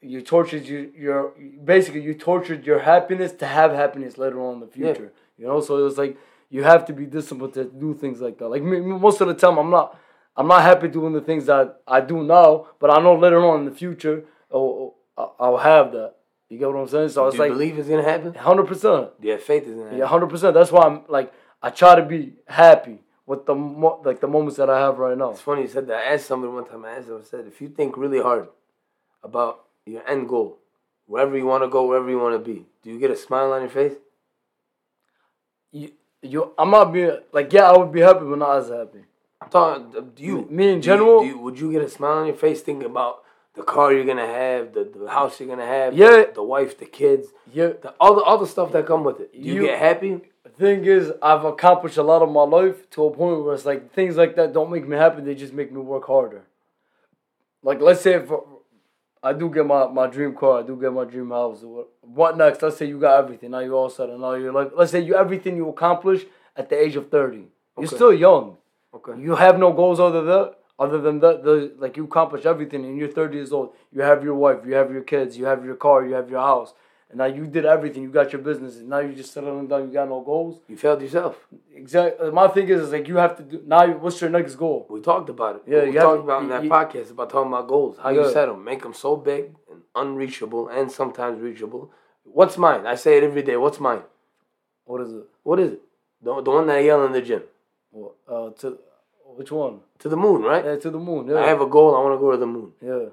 You 0.06 0.22
tortured 0.22 0.66
your, 0.66 0.86
your 0.96 1.34
basically 1.64 2.02
you 2.02 2.14
tortured 2.14 2.66
your 2.66 2.80
happiness 2.80 3.32
to 3.34 3.46
have 3.46 3.72
happiness 3.72 4.18
later 4.18 4.42
on 4.42 4.56
in 4.56 4.60
the 4.62 4.68
future. 4.68 5.12
Yeah. 5.38 5.42
You 5.42 5.48
know, 5.48 5.62
so 5.62 5.78
it 5.78 5.82
was 5.82 5.98
like 5.98 6.18
you 6.50 6.64
have 6.64 6.86
to 6.86 6.94
be 6.94 7.06
disciplined 7.06 7.54
to 7.56 7.66
do 7.66 7.94
things 7.94 8.22
like 8.22 8.38
that. 8.38 8.48
Like 8.48 8.64
me, 8.64 8.80
most 8.80 9.22
of 9.22 9.28
the 9.28 9.34
time, 9.34 9.58
I'm 9.58 9.70
not 9.70 10.00
I'm 10.38 10.48
not 10.48 10.62
happy 10.62 10.88
doing 10.88 11.14
the 11.14 11.22
things 11.22 11.46
that 11.46 11.82
I 11.88 12.02
do 12.02 12.24
now, 12.24 12.68
but 12.80 12.90
I 12.90 13.02
know 13.02 13.16
later 13.16 13.44
on 13.46 13.62
in 13.62 13.66
the 13.66 13.72
future, 13.72 14.26
oh, 14.52 14.96
oh 15.18 15.34
I'll 15.40 15.58
have 15.58 15.92
that. 15.94 16.16
You 16.50 16.60
get 16.60 16.68
what 16.68 16.78
I'm 16.78 16.88
saying? 16.88 17.10
So 17.10 17.28
it's 17.28 17.38
like 17.38 17.52
believe 17.52 17.78
it's 17.80 17.90
gonna 17.90 18.04
happen. 18.04 18.34
Hundred 18.36 18.68
percent. 18.68 19.10
Yeah, 19.22 19.38
faith 19.38 19.64
is 19.64 19.72
gonna 19.72 19.86
happen. 19.86 20.00
Yeah, 20.00 20.06
hundred 20.06 20.30
percent. 20.30 20.54
That's 20.54 20.72
why 20.72 20.84
I'm 20.84 21.02
like 21.08 21.34
I 21.62 21.70
try 21.72 21.96
to 21.96 22.04
be 22.04 22.34
happy 22.48 23.00
with 23.26 23.46
the 23.46 23.56
mo- 23.56 24.02
like 24.06 24.22
the 24.22 24.28
moments 24.28 24.58
that 24.58 24.70
I 24.70 24.80
have 24.80 25.00
right 25.00 25.18
now. 25.18 25.32
It's 25.32 25.42
funny 25.42 25.64
you 25.64 25.68
said 25.68 25.88
that. 25.88 25.98
I 25.98 26.14
asked 26.14 26.28
somebody 26.28 26.54
one 26.54 26.66
time. 26.66 26.86
I 26.86 26.92
asked 26.92 27.08
them. 27.08 27.20
I 27.22 27.26
said, 27.26 27.48
if 27.48 27.60
you 27.62 27.70
think 27.70 27.98
really 27.98 28.22
hard 28.22 28.48
about 29.24 29.66
your 29.86 30.08
end 30.10 30.28
goal, 30.28 30.58
wherever 31.06 31.38
you 31.38 31.46
want 31.46 31.64
to 31.64 31.70
go, 31.70 31.88
wherever 31.88 32.10
you 32.10 32.20
want 32.20 32.34
to 32.34 32.54
be, 32.54 32.66
do 32.82 32.92
you 32.92 33.00
get 33.00 33.12
a 33.12 33.16
smile 33.16 33.52
on 33.52 33.62
your 33.62 33.70
face? 33.70 33.94
You, 35.72 35.92
you, 36.22 36.54
I'm 36.58 36.72
not 36.72 36.94
being 36.94 37.18
like 37.32 37.52
yeah, 37.54 37.70
I 37.70 37.78
would 37.78 37.92
be 37.92 38.02
happy, 38.02 38.22
but 38.22 38.38
not 38.38 38.58
as 38.58 38.70
happy. 38.70 39.06
I'm 39.42 39.50
talking. 39.50 39.98
Uh, 39.98 40.02
do 40.02 40.24
you? 40.24 40.48
Me 40.50 40.70
in 40.70 40.82
general. 40.82 41.24
You, 41.24 41.32
do 41.32 41.38
you, 41.38 41.44
would 41.44 41.60
you 41.60 41.72
get 41.72 41.82
a 41.82 41.90
smile 41.90 42.20
on 42.20 42.28
your 42.28 42.36
face 42.36 42.62
thinking 42.62 42.90
about 42.90 43.24
the 43.56 43.64
car 43.64 43.94
you're 43.94 44.06
gonna 44.06 44.26
have, 44.26 44.74
the, 44.74 44.84
the 44.84 45.10
house 45.10 45.40
you're 45.40 45.50
gonna 45.50 45.66
have, 45.66 45.96
yeah, 45.96 46.10
the, 46.10 46.32
the 46.36 46.44
wife, 46.44 46.78
the 46.78 46.86
kids, 46.86 47.28
yeah, 47.54 47.68
the, 47.82 47.94
all 48.00 48.16
the 48.16 48.22
all 48.22 48.38
the 48.38 48.48
stuff 48.48 48.72
that 48.72 48.86
come 48.86 49.04
with 49.04 49.20
it. 49.20 49.34
Do 49.34 49.40
you, 49.40 49.54
you, 49.56 49.62
get 49.64 49.80
happy? 49.80 50.22
The 50.44 50.50
thing 50.50 50.86
is, 50.86 51.12
I've 51.22 51.46
accomplished 51.46 51.98
a 51.98 52.04
lot 52.04 52.22
of 52.22 52.32
my 52.32 52.44
life 52.44 52.90
to 52.92 53.06
a 53.06 53.12
point 53.12 53.44
where 53.44 53.54
it's 53.54 53.66
like 53.66 53.94
things 53.94 54.16
like 54.18 54.36
that 54.36 54.54
don't 54.54 54.72
make 54.72 54.88
me 54.88 54.98
happy. 54.98 55.22
They 55.22 55.36
just 55.36 55.54
make 55.54 55.72
me 55.72 55.80
work 55.80 56.06
harder. 56.06 56.44
Like 57.64 57.82
let's 57.82 58.02
say 58.02 58.16
if 58.16 58.32
I 59.26 59.34
do 59.34 59.50
get 59.50 59.66
my, 59.66 59.88
my 59.88 60.06
dream 60.06 60.36
car, 60.36 60.60
I 60.60 60.64
do 60.64 60.80
get 60.80 60.94
my 60.94 61.04
dream 61.04 61.32
house. 61.32 61.64
What 62.02 62.38
next? 62.38 62.62
Let's 62.62 62.78
say 62.78 62.86
you 62.86 63.00
got 63.00 63.24
everything. 63.24 63.52
Now 63.52 63.60
you're 63.60 63.74
all 63.74 63.90
set 63.90 64.10
and 64.10 64.22
now 64.22 64.34
you're 64.36 64.54
like, 64.54 64.72
let's 64.78 64.92
say 64.92 65.00
you 65.00 65.16
everything 65.16 65.58
you 65.58 65.68
accomplish 65.68 66.26
at 66.56 66.70
the 66.70 66.80
age 66.80 66.96
of 66.96 67.10
thirty. 67.10 67.46
You're 67.78 67.88
still 67.88 68.14
young. 68.14 68.58
Okay. 68.94 69.20
You 69.20 69.36
have 69.36 69.58
no 69.58 69.74
goals 69.74 70.00
other 70.00 70.24
than. 70.24 70.50
Other 70.78 71.00
than 71.00 71.20
that, 71.22 71.42
the 71.44 71.74
like 71.80 71.96
you 71.96 72.04
accomplish 72.04 72.46
everything 72.46 72.84
and 72.84 72.98
you're 72.98 73.08
30 73.08 73.38
years 73.38 73.54
old. 73.54 73.74
You 73.94 74.02
have 74.02 74.26
your 74.26 74.36
wife, 74.36 74.60
you 74.66 74.74
have 74.74 74.92
your 74.92 75.04
kids, 75.04 75.38
you 75.38 75.46
have 75.46 75.64
your 75.64 75.76
car, 75.76 76.06
you 76.06 76.14
have 76.16 76.30
your 76.30 76.42
house. 76.42 76.74
And 77.10 77.20
now 77.20 77.26
you 77.26 77.46
did 77.46 77.66
everything. 77.66 78.04
You 78.04 78.10
got 78.10 78.34
your 78.34 78.42
business. 78.42 78.78
And 78.78 78.90
now 78.90 79.00
you're 79.00 79.14
just 79.14 79.32
settling 79.32 79.68
down. 79.68 79.88
You 79.88 79.94
got 79.94 80.10
no 80.10 80.22
goals. 80.22 80.60
You 80.68 80.76
failed 80.76 81.02
yourself. 81.02 81.38
Exactly. 81.74 82.32
My 82.32 82.48
thing 82.48 82.68
is, 82.68 82.82
is 82.82 82.92
like 82.92 83.08
you 83.08 83.18
have 83.18 83.38
to 83.38 83.44
do 83.44 83.62
now. 83.66 83.88
What's 83.88 84.20
your 84.22 84.30
next 84.30 84.56
goal? 84.56 84.88
We 84.90 85.02
talked 85.02 85.30
about 85.30 85.58
it. 85.58 85.62
Yeah, 85.68 85.84
we 85.86 85.94
talked 85.94 86.24
about 86.24 86.44
in 86.44 86.50
that 86.50 86.64
you, 86.64 86.70
podcast 86.70 87.12
about 87.12 87.30
talking 87.30 87.52
about 87.52 87.68
goals. 87.68 87.98
How 88.02 88.10
yeah. 88.10 88.24
you 88.24 88.32
set 88.32 88.48
them, 88.48 88.64
make 88.64 88.82
them 88.82 88.94
so 88.94 89.16
big 89.16 89.56
and 89.72 89.82
unreachable, 89.94 90.68
and 90.68 90.92
sometimes 90.92 91.42
reachable. 91.42 91.92
What's 92.24 92.58
mine? 92.58 92.88
I 92.88 92.96
say 92.96 93.18
it 93.18 93.24
every 93.24 93.44
day. 93.44 93.56
What's 93.56 93.80
mine? 93.80 94.02
What 94.86 95.02
is 95.02 95.14
it? 95.14 95.24
What 95.44 95.60
is 95.60 95.74
it? 95.74 95.82
The, 96.22 96.42
the 96.42 96.52
one 96.52 96.68
that 96.68 96.78
I 96.78 96.80
yell 96.80 97.06
in 97.06 97.12
the 97.12 97.22
gym. 97.22 97.44
Well, 97.92 98.16
uh, 98.28 98.50
to 98.62 98.80
which 99.36 99.52
one? 99.52 99.82
To 100.00 100.10
the 100.10 100.18
moon, 100.18 100.42
right? 100.42 100.66
Yeah, 100.66 100.76
to 100.78 100.90
the 100.90 101.00
moon. 101.00 101.28
Yeah. 101.28 101.40
I 101.40 101.48
have 101.48 101.62
a 101.62 101.68
goal. 101.68 101.96
I 101.96 102.00
want 102.02 102.16
to 102.16 102.20
go 102.20 102.32
to 102.32 102.38
the 102.38 102.48
moon. 102.48 102.72
Yeah. 102.82 103.10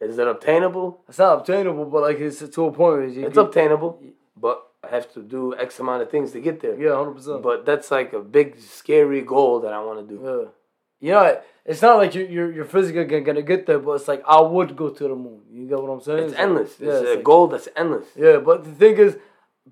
Is 0.00 0.18
it 0.18 0.28
obtainable? 0.28 1.00
It's 1.08 1.18
not 1.18 1.38
obtainable, 1.38 1.86
but 1.86 2.02
like 2.02 2.18
it's 2.18 2.38
to 2.38 2.64
a 2.66 2.72
point. 2.72 3.16
it's 3.16 3.16
get, 3.16 3.36
obtainable, 3.36 4.02
but 4.36 4.62
I 4.84 4.88
have 4.88 5.12
to 5.14 5.22
do 5.22 5.56
X 5.56 5.80
amount 5.80 6.02
of 6.02 6.10
things 6.10 6.32
to 6.32 6.40
get 6.40 6.60
there. 6.60 6.78
Yeah, 6.78 6.96
hundred 6.96 7.12
percent. 7.12 7.42
But 7.42 7.64
that's 7.64 7.90
like 7.90 8.12
a 8.12 8.20
big, 8.20 8.58
scary 8.60 9.22
goal 9.22 9.60
that 9.60 9.72
I 9.72 9.82
want 9.82 10.06
to 10.06 10.14
do. 10.14 10.22
Yeah. 10.22 10.50
You 10.98 11.12
know, 11.12 11.40
it's 11.64 11.82
not 11.82 11.96
like 11.96 12.14
you're 12.14 12.26
you're, 12.26 12.52
you're 12.52 12.64
physically 12.64 13.20
gonna 13.20 13.42
get 13.42 13.66
there, 13.66 13.78
but 13.78 13.92
it's 13.92 14.08
like 14.08 14.22
I 14.26 14.40
would 14.40 14.76
go 14.76 14.90
to 14.90 15.08
the 15.08 15.14
moon. 15.14 15.40
You 15.50 15.66
get 15.66 15.80
what 15.82 15.90
I'm 15.90 16.00
saying? 16.00 16.24
It's, 16.24 16.32
it's 16.32 16.40
endless. 16.40 16.80
Like, 16.80 16.88
it's 16.88 17.02
yeah, 17.02 17.12
a 17.12 17.14
like, 17.14 17.24
goal 17.24 17.46
that's 17.48 17.68
endless. 17.74 18.06
Yeah, 18.16 18.36
but 18.38 18.64
the 18.64 18.72
thing 18.72 18.96
is, 18.98 19.16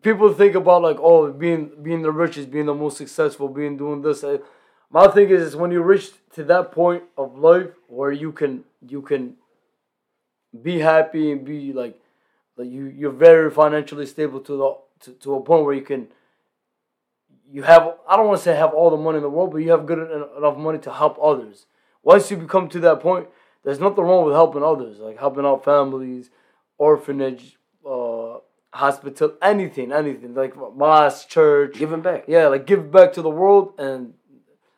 people 0.01 0.33
think 0.33 0.55
about 0.55 0.83
like 0.83 0.99
oh, 1.01 1.31
being 1.33 1.71
being 1.83 2.03
the 2.03 2.13
richest, 2.13 2.51
being 2.51 2.67
the 2.67 2.75
most 2.75 2.97
successful, 2.97 3.49
being 3.49 3.77
doing 3.77 4.01
this 4.01 4.25
my 4.95 5.09
thing 5.09 5.29
is, 5.29 5.43
is 5.43 5.57
when 5.57 5.73
you 5.73 5.83
reach 5.83 6.13
to 6.35 6.45
that 6.45 6.71
point 6.71 7.03
of 7.19 7.37
life 7.37 7.71
where 7.89 8.13
you 8.13 8.31
can 8.31 8.63
you 8.87 9.03
can 9.03 9.37
be 10.63 10.79
happy 10.79 11.33
and 11.33 11.45
be 11.45 11.73
like 11.73 11.99
like 12.57 12.71
you 12.71 12.87
you're 12.87 13.11
very 13.11 13.51
financially 13.51 14.07
stable 14.07 14.41
to 14.41 14.57
the 14.57 14.75
to, 15.01 15.13
to 15.21 15.35
a 15.35 15.41
point 15.41 15.65
where 15.65 15.75
you 15.75 15.83
can 15.83 16.09
you 17.51 17.63
have 17.63 17.95
I 18.09 18.17
don't 18.17 18.27
want 18.27 18.39
to 18.39 18.45
say 18.45 18.57
have 18.57 18.75
all 18.75 18.91
the 18.91 18.97
money 18.97 19.19
in 19.19 19.23
the 19.23 19.31
world, 19.31 19.53
but 19.53 19.59
you 19.59 19.71
have 19.71 19.87
good 19.87 19.99
enough 20.39 20.57
money 20.57 20.79
to 20.81 20.93
help 20.93 21.19
others. 21.23 21.67
Once 22.03 22.31
you 22.31 22.37
become 22.37 22.69
to 22.69 22.81
that 22.81 23.01
point, 23.01 23.29
there's 23.63 23.81
nothing 23.81 24.05
wrong 24.05 24.25
with 24.25 24.35
helping 24.35 24.63
others, 24.63 24.99
like 24.99 25.19
helping 25.19 25.45
out 25.45 25.65
families, 25.65 26.31
orphanage, 26.79 27.57
uh, 27.89 28.39
hospital, 28.73 29.35
anything, 29.41 29.93
anything 29.93 30.35
like 30.35 30.55
mosque, 30.77 31.29
church, 31.29 31.79
giving 31.79 32.03
back. 32.03 32.25
Yeah, 32.29 32.49
like 32.49 32.67
give 32.67 32.91
back 32.91 33.13
to 33.15 33.23
the 33.23 33.31
world. 33.31 33.75
And 33.79 34.15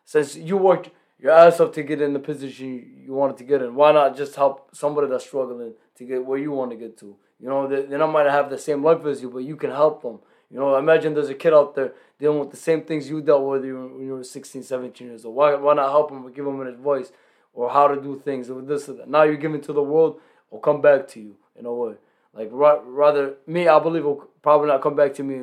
since 0.05 0.37
you 0.37 0.57
worked 0.57 0.91
your 1.27 1.35
ass 1.35 1.59
off 1.59 1.73
to 1.73 1.83
get 1.83 2.01
in 2.01 2.13
the 2.13 2.21
position 2.21 3.03
you 3.05 3.13
wanted 3.13 3.37
to 3.37 3.43
get 3.43 3.61
in, 3.61 3.75
why 3.75 3.91
not 3.91 4.17
just 4.17 4.37
help 4.37 4.69
somebody 4.73 5.09
that's 5.09 5.27
struggling 5.27 5.75
to 5.97 6.05
get 6.05 6.25
where 6.25 6.39
you 6.39 6.53
want 6.53 6.71
to 6.71 6.77
get 6.77 6.97
to? 6.99 7.17
You 7.41 7.49
know, 7.49 7.67
they, 7.67 7.83
they 7.83 7.97
might 7.99 8.27
have 8.27 8.49
the 8.49 8.59
same 8.59 8.85
life 8.85 9.05
as 9.05 9.21
you, 9.23 9.31
but 9.31 9.39
you 9.39 9.57
can 9.57 9.71
help 9.71 10.03
them. 10.03 10.21
You 10.53 10.61
know, 10.61 10.77
imagine 10.77 11.15
there's 11.15 11.29
a 11.29 11.35
kid 11.35 11.53
out 11.53 11.75
there 11.75 11.95
dealing 12.21 12.39
with 12.39 12.53
the 12.53 12.57
same 12.57 12.83
things 12.83 13.11
you 13.11 13.21
dealt 13.21 13.45
with 13.45 13.63
when 13.63 14.07
you 14.07 14.13
were 14.13 14.23
16, 14.23 14.63
17 14.63 15.09
years 15.09 15.25
old. 15.25 15.35
Why, 15.35 15.57
why 15.57 15.75
not 15.75 15.91
help 15.91 16.11
them 16.11 16.25
or 16.25 16.31
give 16.31 16.45
them 16.45 16.61
an 16.61 16.69
advice 16.69 17.11
or 17.53 17.71
how 17.71 17.89
to 17.89 18.01
do 18.01 18.21
things 18.25 18.49
or 18.49 18.63
this 18.63 18.89
or 18.89 18.93
that? 18.93 19.09
Now 19.09 19.25
you're 19.25 19.37
giving 19.37 19.61
to 19.63 19.73
the 19.73 19.83
world, 19.83 20.21
will 20.51 20.61
come 20.61 20.81
back 20.81 21.09
to 21.09 21.21
you 21.21 21.35
in 21.59 21.67
a 21.67 21.75
way. 21.75 21.95
Like 22.33 22.51
rather 22.53 23.35
me, 23.49 23.67
I 23.67 23.81
believe 23.81 24.05
will 24.05 24.29
probably 24.43 24.69
not 24.69 24.81
come 24.81 24.95
back 24.95 25.13
to 25.15 25.25
me 25.25 25.43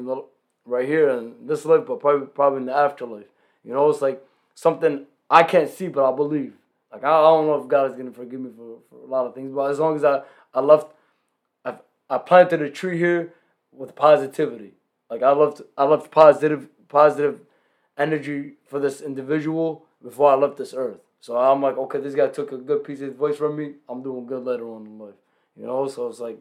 right 0.65 0.87
here 0.87 1.09
in 1.09 1.45
this 1.45 1.65
life, 1.65 1.83
but 1.85 1.99
probably 1.99 2.27
probably 2.27 2.59
in 2.59 2.67
the 2.67 2.75
afterlife. 2.75 3.25
You 3.65 3.73
know, 3.73 3.89
it's 3.89 4.01
like 4.01 4.23
something 4.55 5.07
I 5.33 5.41
can't 5.41 5.67
see, 5.67 5.87
but 5.87 6.07
I 6.07 6.15
believe. 6.15 6.53
Like 6.91 7.03
I, 7.03 7.07
I 7.07 7.21
don't 7.21 7.47
know 7.47 7.55
if 7.55 7.67
God 7.67 7.89
is 7.89 7.97
gonna 7.97 8.11
forgive 8.11 8.39
me 8.39 8.51
for, 8.55 8.77
for 8.87 9.03
a 9.03 9.07
lot 9.07 9.25
of 9.25 9.33
things, 9.33 9.51
but 9.51 9.71
as 9.71 9.79
long 9.79 9.95
as 9.95 10.03
I 10.03 10.21
I 10.53 10.59
left, 10.59 10.93
I 11.65 11.77
I 12.07 12.19
planted 12.19 12.61
a 12.61 12.69
tree 12.69 12.99
here 12.99 13.33
with 13.71 13.95
positivity. 13.95 14.73
Like 15.09 15.23
I 15.23 15.31
left 15.31 15.61
I 15.75 15.85
left 15.85 16.11
positive 16.11 16.67
positive 16.87 17.39
energy 17.97 18.53
for 18.67 18.79
this 18.79 19.01
individual 19.01 19.85
before 20.03 20.31
I 20.31 20.35
left 20.35 20.57
this 20.57 20.75
earth. 20.75 20.99
So 21.19 21.35
I'm 21.35 21.63
like, 21.63 21.77
okay, 21.77 21.99
this 21.99 22.13
guy 22.13 22.27
took 22.27 22.51
a 22.51 22.57
good 22.57 22.83
piece 22.83 23.01
of 23.01 23.07
advice 23.07 23.37
from 23.37 23.55
me. 23.55 23.73
I'm 23.89 24.03
doing 24.03 24.27
good 24.27 24.43
later 24.43 24.69
on 24.69 24.85
in 24.85 24.99
life. 24.99 25.15
You 25.55 25.65
know, 25.65 25.87
so 25.87 26.09
it's 26.09 26.19
like 26.19 26.37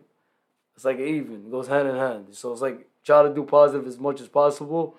it's 0.77 0.85
like 0.85 0.99
even. 0.99 1.47
It 1.47 1.51
goes 1.51 1.69
hand 1.69 1.89
in 1.89 1.97
hand. 1.97 2.27
So 2.33 2.53
it's 2.53 2.61
like 2.61 2.87
try 3.05 3.23
to 3.23 3.33
do 3.33 3.45
positive 3.45 3.87
as 3.87 3.99
much 3.99 4.21
as 4.21 4.29
possible. 4.29 4.97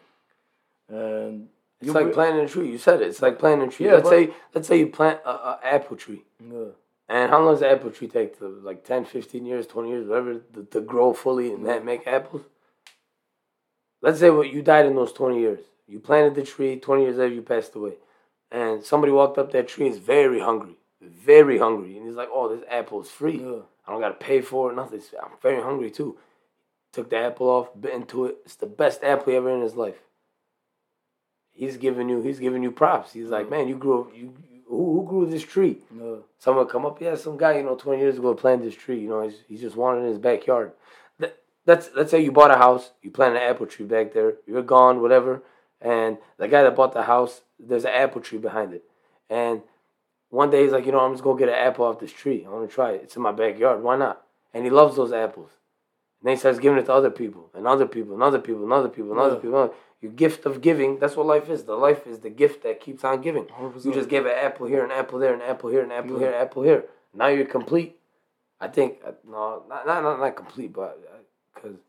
And 0.90 1.50
it's 1.86 1.96
like 1.96 2.08
be, 2.08 2.14
planting 2.14 2.46
a 2.46 2.48
tree. 2.48 2.72
You 2.72 2.78
said 2.78 3.02
it. 3.02 3.08
It's 3.08 3.22
like 3.22 3.40
planting 3.40 3.68
a 3.68 3.72
tree. 3.72 3.86
Yeah, 3.88 3.94
let's 3.94 4.10
say 4.10 4.34
let's 4.54 4.68
say 4.68 4.80
you 4.80 4.88
plant 4.88 5.20
a, 5.26 5.60
apple 5.64 5.98
tree. 5.98 6.24
Yeah. 6.40 6.66
And 7.10 7.30
how 7.30 7.40
long 7.40 7.54
does 7.54 7.60
the 7.60 7.70
apple 7.70 7.92
tree 7.92 8.08
take 8.08 8.40
to 8.40 8.48
like 8.64 8.86
10, 8.86 9.06
15 9.06 9.46
years, 9.46 9.68
20 9.68 9.90
years, 9.90 10.08
whatever, 10.08 10.40
to, 10.54 10.64
to 10.64 10.82
grow 10.82 11.14
fully 11.14 11.54
and 11.54 11.66
that 11.66 11.86
make 11.86 12.08
apples? 12.08 12.44
Let's 14.02 14.20
say 14.20 14.30
well, 14.30 14.44
you 14.44 14.62
died 14.62 14.86
in 14.86 14.96
those 14.96 15.14
20 15.14 15.40
years. 15.40 15.60
You 15.88 16.00
planted 16.00 16.36
the 16.36 16.44
tree, 16.44 16.80
20 16.80 17.04
years 17.04 17.18
later 17.18 17.34
you 17.34 17.42
passed 17.42 17.76
away. 17.76 17.94
And 18.52 18.84
somebody 18.84 19.12
walked 19.12 19.38
up 19.38 19.52
that 19.52 19.68
tree 19.68 19.86
and 19.86 19.96
is 19.96 20.00
very 20.00 20.40
hungry. 20.40 20.78
Very 21.02 21.58
hungry. 21.58 21.98
And 21.98 22.06
he's 22.06 22.16
like, 22.16 22.30
oh, 22.32 22.56
this 22.56 22.66
apple 22.70 23.02
is 23.02 23.10
free. 23.10 23.40
Yeah. 23.40 23.62
I 23.86 23.92
don't 23.92 24.02
got 24.02 24.20
to 24.20 24.26
pay 24.26 24.42
for 24.42 24.72
it, 24.72 24.76
nothing. 24.76 25.02
I'm 25.22 25.32
very 25.42 25.62
hungry 25.62 25.92
too. 25.92 26.18
Took 26.94 27.10
the 27.10 27.18
apple 27.18 27.50
off, 27.50 27.70
bit 27.80 27.94
into 27.94 28.26
it. 28.26 28.38
It's 28.46 28.56
the 28.56 28.66
best 28.66 29.04
apple 29.04 29.32
he 29.32 29.38
ever 29.38 29.50
in 29.50 29.62
his 29.62 29.76
life. 29.76 29.98
He's 31.54 31.78
giving 31.78 32.10
you, 32.10 32.22
he's 32.22 32.40
giving 32.40 32.64
you 32.64 32.72
props. 32.72 33.14
He's 33.14 33.30
like, 33.30 33.50
man, 33.50 33.68
you 33.68 33.76
grew 33.76 34.02
up, 34.02 34.16
you, 34.16 34.34
who, 34.68 35.02
who 35.02 35.08
grew 35.08 35.26
this 35.26 35.44
tree? 35.44 35.78
No. 35.92 36.24
Someone 36.40 36.68
come 36.68 36.86
up, 36.86 37.00
yeah, 37.00 37.16
some 37.16 37.38
guy, 37.38 37.58
you 37.58 37.64
know, 37.64 37.76
20 37.76 38.00
years 38.00 38.18
ago 38.18 38.34
planted 38.34 38.66
this 38.66 38.76
tree. 38.76 39.00
You 39.00 39.10
know, 39.10 39.22
he's, 39.22 39.36
he's 39.48 39.62
just 39.62 39.76
wanted 39.76 40.02
in 40.02 40.08
his 40.08 40.18
backyard. 40.18 40.72
That, 41.20 41.38
that's, 41.66 41.90
let's 41.96 42.12
say 42.12 42.22
you 42.22 42.32
bought 42.32 42.52
a 42.52 42.58
house, 42.58 42.92
you 43.02 43.12
planted 43.12 43.42
an 43.42 43.50
apple 43.50 43.68
tree 43.68 43.86
back 43.86 44.14
there, 44.14 44.36
you're 44.48 44.64
gone, 44.64 45.02
whatever, 45.02 45.44
and 45.80 46.18
the 46.38 46.48
guy 46.48 46.64
that 46.64 46.76
bought 46.76 46.94
the 46.94 47.04
house, 47.04 47.42
there's 47.60 47.86
an 47.86 47.92
apple 47.92 48.22
tree 48.22 48.40
behind 48.40 48.74
it. 48.74 48.84
And 49.30 49.62
one 50.30 50.50
day 50.50 50.64
he's 50.64 50.72
like, 50.72 50.86
you 50.86 50.92
know, 50.92 51.00
I'm 51.00 51.14
just 51.14 51.24
gonna 51.24 51.38
get 51.38 51.50
an 51.50 51.56
apple 51.56 51.86
off 51.86 52.00
this 52.00 52.12
tree. 52.12 52.44
I 52.46 52.50
want 52.50 52.68
to 52.68 52.74
try 52.74 52.92
it. 52.92 53.02
It's 53.04 53.16
in 53.16 53.22
my 53.22 53.32
backyard. 53.32 53.84
Why 53.84 53.98
not? 53.98 54.24
And 54.54 54.64
he 54.64 54.70
loves 54.72 54.96
those 54.96 55.12
apples. 55.12 55.52
And 56.22 56.28
then 56.30 56.36
he 56.36 56.40
starts 56.40 56.60
giving 56.60 56.80
it 56.80 56.86
to 56.86 56.94
other 56.94 57.12
people, 57.12 57.50
and 57.54 57.68
other 57.68 57.86
people, 57.86 58.14
and 58.14 58.24
other 58.24 58.40
people, 58.40 58.64
and 58.64 58.74
other 58.74 58.90
people, 58.90 59.12
and 59.12 59.20
other 59.20 59.36
people. 59.36 59.74
Your 60.04 60.12
gift 60.12 60.46
of 60.46 60.62
giving, 60.62 61.00
that's 61.00 61.16
what 61.16 61.26
life 61.26 61.50
is. 61.50 61.64
The 61.64 61.76
life 61.76 62.06
is 62.06 62.20
the 62.20 62.30
gift 62.30 62.62
that 62.64 62.80
keeps 62.80 63.04
on 63.04 63.22
giving. 63.22 63.46
100%. 63.46 63.86
You 63.86 63.94
just 63.94 64.10
gave 64.10 64.26
an 64.26 64.34
apple 64.36 64.68
here, 64.68 64.84
an 64.84 64.92
apple 64.92 65.18
there, 65.18 65.34
an 65.34 65.42
apple 65.42 65.70
here, 65.70 65.82
an 65.82 65.92
apple 65.92 66.14
yeah. 66.14 66.20
here, 66.20 66.28
an 66.30 66.42
apple 66.42 66.64
here. 66.64 66.86
Now 67.14 67.28
you're 67.28 67.46
complete. 67.46 67.98
I 68.60 68.68
think, 68.68 69.00
uh, 69.06 69.14
no, 69.28 69.64
not, 69.68 69.88
not, 69.88 70.04
not, 70.04 70.20
not 70.20 70.36
complete, 70.36 70.74
but 70.74 71.00
because, 71.56 71.76
uh, 71.76 71.80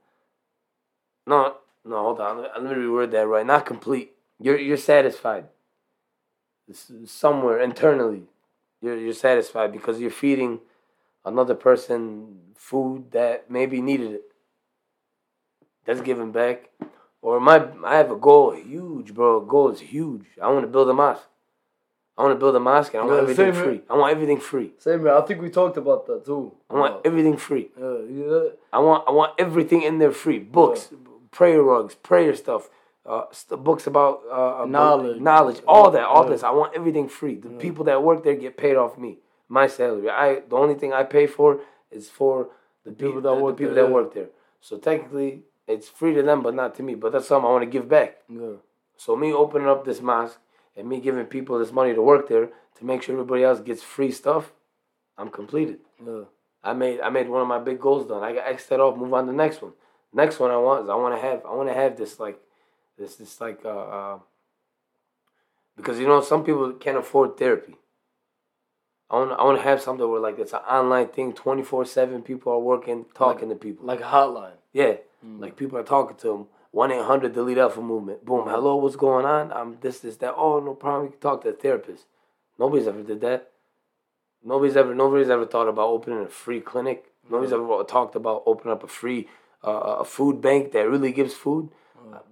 no, 1.27 1.57
no, 1.85 1.97
hold 1.97 2.21
on. 2.21 2.43
Let 2.43 2.63
me 2.63 2.71
reword 2.71 3.11
that 3.11 3.27
right. 3.27 3.45
Not 3.45 3.67
complete. 3.67 4.13
You're, 4.41 4.59
you're 4.59 4.77
satisfied. 4.77 5.49
Somewhere 7.05 7.61
internally 7.61 8.29
you're 8.85 8.99
you're 8.99 9.15
satisfied 9.15 9.73
because 9.73 9.99
you're 9.99 10.11
feeding 10.11 10.61
another 11.25 11.55
person 11.55 12.39
food 12.55 13.11
that 13.13 13.51
maybe 13.51 13.81
needed 13.81 14.13
it. 14.13 14.25
That's 15.87 16.03
giving 16.03 16.33
back. 16.33 16.71
Or 17.25 17.41
my 17.41 17.67
I 17.83 17.97
have 17.97 18.11
a 18.11 18.17
goal, 18.17 18.53
huge, 18.53 19.15
bro. 19.15 19.41
Goal 19.41 19.71
is 19.71 19.81
huge. 19.81 20.27
I 20.43 20.49
want 20.53 20.65
to 20.65 20.67
build 20.67 20.91
a 20.91 20.93
mosque. 20.93 21.27
I 22.19 22.23
want 22.23 22.37
to 22.37 22.39
build 22.39 22.55
a 22.55 22.61
mosque 22.61 22.93
and 22.93 23.03
I 23.03 23.07
want 23.07 23.17
yeah, 23.17 23.23
everything 23.23 23.53
free. 23.55 23.81
I 23.89 23.95
want 23.97 24.13
everything 24.13 24.41
free. 24.41 24.73
Same 24.79 25.05
man. 25.05 25.15
I 25.15 25.23
think 25.23 25.41
we 25.41 25.49
talked 25.49 25.79
about 25.79 26.07
that 26.07 26.27
too. 26.27 26.53
I 26.69 26.75
want 26.75 26.95
uh, 26.97 27.01
everything 27.07 27.39
free. 27.39 27.71
Yeah, 27.81 27.97
yeah. 28.11 28.49
I 28.71 28.79
want 28.79 29.05
I 29.09 29.13
want 29.13 29.33
everything 29.39 29.81
in 29.81 29.99
there 30.01 30.13
free. 30.13 30.39
Books, 30.39 30.91
yeah. 30.93 30.99
prayer 31.31 31.63
rugs, 31.63 31.95
prayer 31.95 32.37
stuff, 32.37 32.69
uh, 33.07 33.25
books 33.57 33.87
about 33.87 34.21
uh, 34.31 34.67
knowledge, 34.69 35.19
knowledge, 35.19 35.63
all 35.67 35.91
that, 35.93 36.05
all 36.05 36.29
this. 36.29 36.43
I 36.43 36.51
want 36.51 36.77
everything 36.77 37.09
free. 37.09 37.37
The 37.37 37.49
people 37.49 37.87
that 37.87 38.03
work 38.03 38.23
there 38.23 38.35
get 38.35 38.59
paid 38.59 38.77
off 38.77 38.99
me, 38.99 39.17
my 39.49 39.67
salary. 39.67 40.11
I 40.11 40.43
the 40.47 40.57
only 40.57 40.75
thing 40.75 40.93
I 40.93 41.05
pay 41.05 41.27
for 41.27 41.61
is 41.91 42.11
for 42.11 42.51
the 42.85 42.93
people 42.93 43.23
that 43.23 43.35
work 43.35 43.57
the 43.57 43.63
people 43.63 43.77
that 43.77 43.91
work 43.91 44.13
there. 44.13 44.29
So 44.61 44.77
technically, 44.77 45.45
it's 45.67 45.89
free 45.89 46.15
to 46.15 46.23
them, 46.23 46.43
but 46.43 46.55
not 46.55 46.75
to 46.77 46.83
me. 46.83 46.95
But 46.95 47.13
that's 47.13 47.29
something 47.29 47.49
I 47.49 47.53
want 47.53 47.65
to 47.65 47.71
give 47.71 47.89
back. 47.89 48.19
Yeah. 48.29 48.57
So 48.97 49.17
me 49.17 49.33
opening 49.33 49.69
up 49.69 49.85
this 49.85 50.01
mosque 50.01 50.39
and 50.77 50.89
me 50.89 51.01
giving 51.01 51.27
people 51.27 51.59
this 51.59 51.73
money 51.73 51.95
to 51.95 52.03
work 52.03 52.29
there 52.29 52.51
to 52.79 52.85
make 52.85 53.03
sure 53.03 53.15
everybody 53.15 53.45
else 53.45 53.61
gets 53.61 53.83
free 53.83 54.11
stuff, 54.11 54.53
I'm 55.17 55.31
completed. 55.31 55.79
Yeah. 56.05 56.25
I 56.63 56.73
made 56.73 57.01
I 57.01 57.11
made 57.11 57.29
one 57.29 57.43
of 57.43 57.49
my 57.49 57.59
big 57.59 57.81
goals 57.81 58.07
done. 58.09 58.23
I 58.23 58.33
got 58.33 58.49
X 58.49 58.67
that 58.67 58.81
off. 58.81 58.97
Move 58.97 59.13
on 59.13 59.27
to 59.27 59.33
the 59.33 59.37
next 59.37 59.63
one. 59.63 59.73
Next 60.13 60.39
one 60.39 60.51
I 60.51 60.57
want 60.57 60.85
is 60.85 60.91
I 60.91 60.95
want 60.95 61.15
to 61.15 61.21
have 61.21 61.45
I 61.45 61.55
want 61.55 61.69
to 61.69 61.75
have 61.75 61.97
this 61.97 62.19
like 62.19 62.41
this 62.99 63.17
this 63.17 63.41
like 63.41 63.61
uh, 63.65 63.69
uh, 63.69 64.19
because 65.77 65.99
you 65.99 66.07
know 66.07 66.21
some 66.21 66.45
people 66.45 66.73
can't 66.73 66.97
afford 66.97 67.37
therapy. 67.37 67.77
I 69.11 69.17
want 69.17 69.33
I 69.33 69.45
want 69.45 69.59
to 69.59 69.65
have 69.65 69.83
something 69.83 70.09
where 70.09 70.21
like 70.21 70.39
it's 70.39 70.53
an 70.53 70.61
online 70.61 71.09
thing, 71.09 71.35
twenty 71.35 71.63
four 71.63 71.85
seven. 71.85 72.23
People 72.23 72.53
are 72.53 72.59
working, 72.59 73.05
talking 73.15 73.49
like, 73.49 73.61
to 73.61 73.65
people, 73.67 73.87
like 73.87 74.01
a 74.01 74.05
hotline. 74.05 74.57
Yeah, 74.73 74.95
mm. 75.25 75.41
like 75.41 75.57
people 75.57 75.79
are 75.79 75.85
talking 75.85 76.17
to 76.19 76.29
them. 76.29 76.47
One 76.71 76.91
eight 76.91 77.05
hundred 77.05 77.35
delete 77.35 77.59
alpha 77.59 77.81
movement. 77.81 78.25
Boom. 78.25 78.49
Hello, 78.49 78.77
what's 78.77 78.97
going 78.97 79.25
on? 79.25 79.53
I'm 79.53 79.79
this 79.81 80.01
this 80.01 80.17
that. 80.17 80.35
Oh, 80.37 80.59
no 80.61 80.75
problem. 80.75 81.05
You 81.05 81.11
can 81.13 81.21
talk 81.21 81.43
to 81.43 81.51
a 81.51 81.53
therapist. 81.53 82.07
Nobody's 82.59 82.89
ever 82.89 83.03
did 83.03 83.21
that. 83.21 83.51
Nobody's 84.43 84.77
ever 84.77 84.95
nobody's 84.95 85.31
ever 85.31 85.47
thought 85.47 85.69
about 85.69 85.89
opening 85.89 86.25
a 86.25 86.29
free 86.29 86.61
clinic. 86.61 87.13
Nobody's 87.31 87.53
mm. 87.53 87.63
ever 87.63 87.85
talked 87.85 88.17
about 88.17 88.43
opening 88.45 88.73
up 88.73 88.83
a 88.83 88.89
free 88.89 89.29
uh, 89.63 89.99
a 90.01 90.05
food 90.05 90.41
bank 90.41 90.73
that 90.73 90.89
really 90.89 91.13
gives 91.13 91.35
food. 91.35 91.71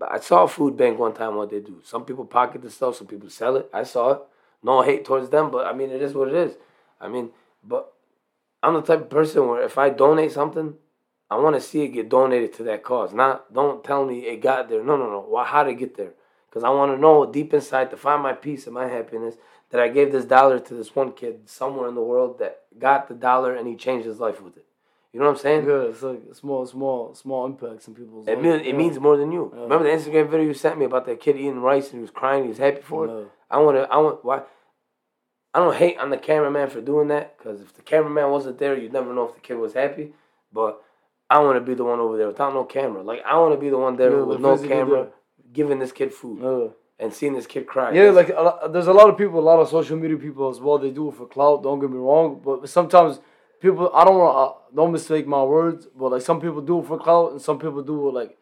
I 0.02 0.20
saw 0.20 0.44
a 0.44 0.48
food 0.48 0.76
bank 0.76 0.98
one 0.98 1.14
time 1.14 1.36
what 1.36 1.50
they 1.50 1.60
do. 1.60 1.80
Some 1.82 2.04
people 2.04 2.26
pocket 2.26 2.62
the 2.62 2.70
stuff, 2.70 2.96
some 2.96 3.06
people 3.06 3.30
sell 3.30 3.56
it. 3.56 3.70
I 3.72 3.84
saw 3.84 4.10
it. 4.10 4.20
No 4.62 4.82
hate 4.82 5.04
towards 5.04 5.30
them, 5.30 5.50
but 5.50 5.66
I 5.66 5.72
mean 5.72 5.90
it 5.90 6.02
is 6.02 6.14
what 6.14 6.28
it 6.28 6.34
is. 6.34 6.56
I 7.00 7.08
mean, 7.08 7.30
but 7.64 7.92
I'm 8.62 8.74
the 8.74 8.82
type 8.82 9.00
of 9.00 9.10
person 9.10 9.48
where 9.48 9.62
if 9.62 9.78
I 9.78 9.88
donate 9.90 10.32
something, 10.32 10.74
I 11.32 11.36
want 11.36 11.56
to 11.56 11.62
see 11.62 11.82
it 11.82 11.88
get 11.88 12.10
donated 12.10 12.52
to 12.54 12.62
that 12.64 12.82
cause. 12.82 13.14
Not 13.14 13.52
don't 13.52 13.82
tell 13.82 14.04
me 14.04 14.26
it 14.26 14.42
got 14.42 14.68
there. 14.68 14.84
No, 14.84 14.96
no, 14.96 15.10
no. 15.10 15.20
Why? 15.20 15.46
How 15.46 15.66
it 15.66 15.78
get 15.78 15.96
there? 15.96 16.12
Because 16.48 16.62
I 16.62 16.68
want 16.68 16.92
to 16.92 17.00
know 17.00 17.24
deep 17.24 17.54
inside 17.54 17.90
to 17.90 17.96
find 17.96 18.22
my 18.22 18.34
peace 18.34 18.66
and 18.66 18.74
my 18.74 18.86
happiness 18.86 19.36
that 19.70 19.80
I 19.80 19.88
gave 19.88 20.12
this 20.12 20.26
dollar 20.26 20.60
to 20.60 20.74
this 20.74 20.94
one 20.94 21.12
kid 21.12 21.48
somewhere 21.48 21.88
in 21.88 21.94
the 21.94 22.02
world 22.02 22.38
that 22.40 22.60
got 22.78 23.08
the 23.08 23.14
dollar 23.14 23.54
and 23.54 23.66
he 23.66 23.76
changed 23.76 24.06
his 24.06 24.20
life 24.20 24.42
with 24.42 24.58
it. 24.58 24.66
You 25.12 25.20
know 25.20 25.26
what 25.26 25.32
I'm 25.32 25.38
saying? 25.38 25.66
Yeah, 25.66 25.88
it's 25.88 26.02
like 26.02 26.20
small, 26.34 26.66
small, 26.66 27.14
small 27.14 27.46
impacts 27.46 27.88
in 27.88 27.94
people's. 27.94 28.28
It, 28.28 28.34
life. 28.34 28.44
mean, 28.44 28.52
it 28.60 28.66
yeah. 28.66 28.72
means 28.72 28.98
more 28.98 29.16
than 29.16 29.32
you. 29.32 29.50
Yeah. 29.54 29.62
Remember 29.62 29.84
the 29.84 29.90
Instagram 29.90 30.30
video 30.30 30.46
you 30.46 30.54
sent 30.54 30.78
me 30.78 30.84
about 30.84 31.06
that 31.06 31.20
kid 31.20 31.36
eating 31.36 31.60
rice 31.60 31.86
and 31.86 31.94
he 31.94 32.02
was 32.02 32.10
crying. 32.10 32.42
He 32.42 32.48
was 32.50 32.58
happy 32.58 32.82
for 32.82 33.06
it. 33.06 33.28
I 33.50 33.58
want 33.58 33.78
to. 33.78 33.90
I 33.90 33.96
want 33.96 34.22
why. 34.22 34.42
I 35.54 35.58
don't 35.58 35.76
hate 35.76 35.98
on 35.98 36.10
the 36.10 36.16
cameraman 36.16 36.68
for 36.68 36.80
doing 36.80 37.08
that 37.08 37.36
because 37.36 37.60
if 37.60 37.74
the 37.74 37.82
cameraman 37.82 38.30
wasn't 38.30 38.58
there, 38.58 38.78
you'd 38.78 38.92
never 38.92 39.14
know 39.14 39.28
if 39.28 39.34
the 39.34 39.40
kid 39.40 39.56
was 39.58 39.74
happy. 39.74 40.12
But 40.50 40.82
I 41.32 41.38
want 41.38 41.56
to 41.56 41.64
be 41.70 41.74
the 41.74 41.84
one 41.84 41.98
over 41.98 42.18
there 42.18 42.28
without 42.28 42.52
no 42.52 42.64
camera. 42.64 43.02
Like 43.02 43.22
I 43.24 43.38
want 43.38 43.54
to 43.54 43.60
be 43.60 43.70
the 43.70 43.78
one 43.78 43.96
there 43.96 44.10
yeah, 44.10 44.22
with 44.22 44.40
no 44.40 44.58
camera, 44.58 45.08
giving 45.50 45.78
this 45.78 45.90
kid 45.90 46.12
food 46.12 46.74
and 46.98 47.12
seeing 47.12 47.32
this 47.32 47.46
kid 47.46 47.66
cry. 47.66 47.90
Yeah, 47.92 48.10
like 48.10 48.28
a 48.28 48.68
there's 48.70 48.86
a 48.86 48.92
lot 48.92 49.08
of 49.08 49.16
people, 49.16 49.40
a 49.40 49.48
lot 49.52 49.58
of 49.58 49.68
social 49.68 49.96
media 49.96 50.18
people 50.18 50.50
as 50.50 50.60
well. 50.60 50.78
They 50.78 50.90
do 50.90 51.08
it 51.08 51.14
for 51.14 51.26
clout. 51.26 51.62
Don't 51.62 51.80
get 51.80 51.90
me 51.90 51.96
wrong, 51.96 52.42
but 52.44 52.68
sometimes 52.68 53.20
people 53.60 53.90
I 53.94 54.04
don't 54.04 54.18
want 54.18 54.34
uh, 54.42 54.52
don't 54.76 54.92
mistake 54.92 55.26
my 55.26 55.42
words, 55.42 55.88
but 55.98 56.10
like 56.12 56.22
some 56.22 56.38
people 56.38 56.60
do 56.60 56.80
it 56.80 56.86
for 56.86 56.98
clout 56.98 57.32
and 57.32 57.40
some 57.40 57.58
people 57.58 57.82
do 57.82 58.08
it 58.08 58.12
like 58.12 58.36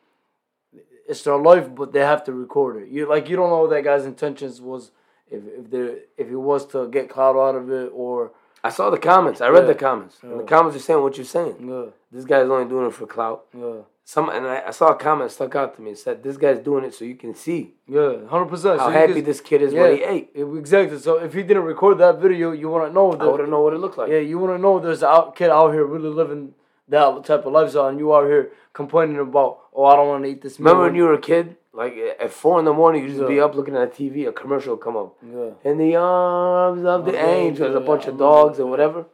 it's 1.09 1.23
their 1.23 1.39
life, 1.39 1.73
but 1.73 1.93
they 1.93 2.01
have 2.01 2.25
to 2.25 2.33
record 2.33 2.83
it. 2.83 2.89
You 2.89 3.09
like 3.09 3.29
you 3.29 3.37
don't 3.37 3.51
know 3.51 3.61
what 3.63 3.71
that 3.71 3.85
guy's 3.85 4.05
intentions 4.05 4.61
was 4.61 4.91
if 5.31 5.43
if 5.59 5.71
they 5.71 5.85
if 6.19 6.29
it 6.29 6.43
was 6.51 6.67
to 6.73 6.89
get 6.89 7.09
clout 7.09 7.37
out 7.37 7.55
of 7.55 7.71
it 7.71 7.91
or 7.95 8.33
I 8.63 8.71
saw 8.71 8.91
the 8.91 8.99
comments. 8.99 9.41
I 9.41 9.49
read 9.49 9.63
Yeah. 9.63 9.73
the 9.75 9.75
comments. 9.87 10.19
And 10.23 10.39
the 10.41 10.45
comments 10.45 10.77
are 10.77 10.81
saying 10.89 11.03
what 11.03 11.17
you're 11.17 11.25
saying. 11.39 11.57
yeah 11.73 11.87
This 12.13 12.25
guy's 12.25 12.49
only 12.49 12.69
doing 12.69 12.87
it 12.87 12.95
for 12.95 13.07
clout. 13.07 13.45
yeah 13.55 13.81
Some 14.05 14.29
and 14.29 14.45
I, 14.47 14.57
I 14.71 14.73
saw 14.79 14.89
a 14.89 14.97
comment 14.97 15.31
stuck 15.31 15.55
out 15.61 15.71
to 15.77 15.83
me. 15.83 15.91
It 15.93 15.99
said 15.99 16.17
this 16.23 16.37
guy's 16.37 16.59
doing 16.59 16.85
it 16.89 16.93
so 16.95 17.05
you 17.05 17.15
can 17.25 17.35
see 17.35 17.61
yeah 17.97 18.13
hundred 18.33 18.49
percent. 18.53 18.81
how 18.81 18.91
happy 18.91 19.21
this 19.31 19.41
kid 19.49 19.61
is 19.67 19.73
when 19.73 19.91
he 19.97 20.03
ate. 20.15 20.27
exactly. 20.35 20.99
So 20.99 21.13
if 21.27 21.33
he 21.39 21.43
didn't 21.49 21.65
record 21.75 21.99
that 21.99 22.17
video, 22.27 22.47
you 22.53 22.69
want 22.75 22.85
to 22.89 22.93
know 22.99 23.07
I 23.13 23.17
that 23.17 23.31
wouldn't 23.33 23.51
know 23.55 23.63
what 23.67 23.73
it 23.77 23.79
looked 23.85 23.99
like. 24.01 24.11
Yeah, 24.15 24.19
you 24.31 24.37
want 24.43 24.53
to 24.57 24.61
know 24.65 24.79
there's 24.79 25.03
a 25.03 25.09
out, 25.17 25.37
kid 25.37 25.51
out 25.59 25.71
here 25.77 25.85
really 25.95 26.09
living 26.23 26.43
that 26.89 27.25
type 27.25 27.47
of 27.47 27.53
lifestyle, 27.53 27.87
and 27.87 27.99
you 28.01 28.13
out 28.17 28.27
here 28.27 28.51
complaining 28.73 29.19
about, 29.21 29.61
oh, 29.73 29.85
I 29.85 29.95
don't 29.97 30.09
want 30.09 30.25
to 30.25 30.31
eat 30.31 30.43
this. 30.43 30.59
Remember 30.59 30.81
meal." 30.83 30.87
when 30.89 30.95
you 30.97 31.05
were 31.05 31.15
a 31.15 31.21
kid? 31.21 31.57
Like 31.73 31.95
at 32.19 32.33
four 32.33 32.59
in 32.59 32.65
the 32.65 32.73
morning, 32.73 33.05
you 33.05 33.11
just 33.15 33.29
be 33.29 33.41
up 33.41 33.55
looking 33.55 33.77
at 33.77 33.83
a 33.83 33.87
TV, 33.87 34.27
a 34.27 34.33
commercial 34.33 34.77
come 34.77 34.97
up. 34.97 35.17
Yeah, 35.23 35.51
In 35.63 35.79
the 35.79 35.95
arms 35.97 36.85
of 36.85 37.05
the 37.05 37.13
Of 37.13 37.17
the 37.17 37.19
angel, 37.25 37.67
angel, 37.67 37.83
a 37.83 37.87
bunch 37.87 38.05
yeah, 38.05 38.11
of 38.11 38.19
dogs 38.19 38.59
or 38.59 38.67
whatever. 38.67 39.07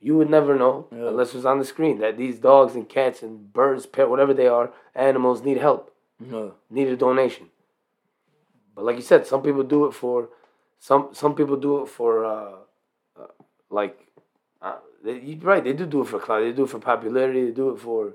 You 0.00 0.18
would 0.18 0.28
never 0.28 0.54
know 0.54 0.86
Yeah. 0.92 1.08
unless 1.08 1.30
it 1.30 1.36
was 1.36 1.46
on 1.46 1.58
the 1.58 1.64
screen 1.64 1.98
that 2.00 2.18
these 2.18 2.38
dogs 2.38 2.74
and 2.74 2.86
cats 2.86 3.22
and 3.22 3.50
birds, 3.54 3.86
pet, 3.86 4.10
whatever 4.10 4.34
they 4.34 4.46
are, 4.46 4.70
animals 4.94 5.42
need 5.42 5.56
help, 5.56 5.94
yeah, 6.20 6.48
need 6.68 6.88
a 6.88 6.96
donation. 6.96 7.48
But 8.74 8.84
like 8.84 8.96
you 8.96 9.02
said, 9.02 9.26
some 9.26 9.40
people 9.40 9.62
do 9.62 9.86
it 9.86 9.92
for, 9.92 10.28
some 10.78 11.08
some 11.12 11.34
people 11.34 11.56
do 11.56 11.82
it 11.82 11.88
for, 11.88 12.26
uh, 12.26 12.52
uh, 13.18 13.26
like, 13.70 13.98
uh, 14.60 14.76
they, 15.02 15.20
you're 15.20 15.38
right. 15.38 15.64
They 15.64 15.72
do 15.72 15.86
do 15.86 16.02
it 16.02 16.08
for 16.08 16.18
clout. 16.18 16.42
They 16.42 16.52
do 16.52 16.64
it 16.64 16.70
for 16.70 16.80
popularity. 16.80 17.46
They 17.46 17.52
do 17.52 17.70
it 17.70 17.78
for 17.78 18.12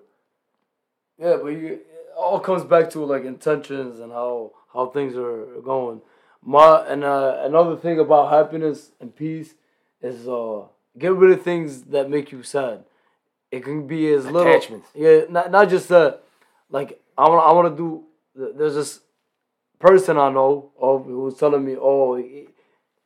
yeah. 1.17 1.37
But 1.41 1.49
you, 1.49 1.79
all 2.19 2.39
comes 2.39 2.63
back 2.63 2.89
to 2.91 3.03
like 3.05 3.23
intentions 3.25 3.99
and 3.99 4.11
how 4.11 4.51
how 4.73 4.87
things 4.87 5.15
are 5.15 5.45
going. 5.63 6.01
My 6.43 6.85
and 6.87 7.03
uh, 7.03 7.41
another 7.43 7.75
thing 7.75 7.99
about 7.99 8.31
happiness 8.31 8.91
and 8.99 9.15
peace 9.15 9.55
is 10.01 10.27
uh 10.27 10.63
get 10.97 11.13
rid 11.13 11.31
of 11.31 11.41
things 11.43 11.83
that 11.83 12.09
make 12.09 12.31
you 12.31 12.43
sad. 12.43 12.83
It 13.51 13.63
can 13.63 13.87
be 13.87 14.11
as 14.13 14.25
little 14.25 14.41
Attachments. 14.41 14.89
Yeah, 14.93 15.21
not 15.29 15.51
not 15.51 15.69
just 15.69 15.87
that. 15.89 16.23
Like 16.69 17.01
I 17.17 17.27
want 17.27 17.45
I 17.45 17.51
want 17.51 17.75
to 17.75 17.77
do. 17.83 18.03
There's 18.57 18.75
this 18.75 19.01
person 19.79 20.17
I 20.17 20.29
know 20.29 20.71
of 20.79 21.05
who 21.05 21.21
was 21.21 21.35
telling 21.37 21.65
me, 21.65 21.75
oh, 21.79 22.15
he, 22.15 22.49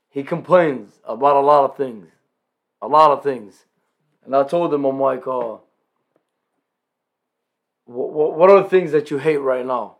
he 0.09 0.23
complains 0.23 0.99
about 1.05 1.37
a 1.37 1.39
lot 1.39 1.69
of 1.69 1.77
things, 1.77 2.07
a 2.81 2.87
lot 2.87 3.11
of 3.11 3.23
things, 3.23 3.65
and 4.25 4.35
I 4.35 4.43
told 4.43 4.73
him 4.73 4.85
I'm 4.85 4.99
like, 4.99 5.25
uh, 5.25 5.57
what 7.85 8.37
what 8.37 8.49
are 8.49 8.63
the 8.63 8.69
things 8.69 8.91
that 8.91 9.11
you 9.11 9.17
hate 9.17 9.37
right 9.37 9.65
now? 9.65 9.97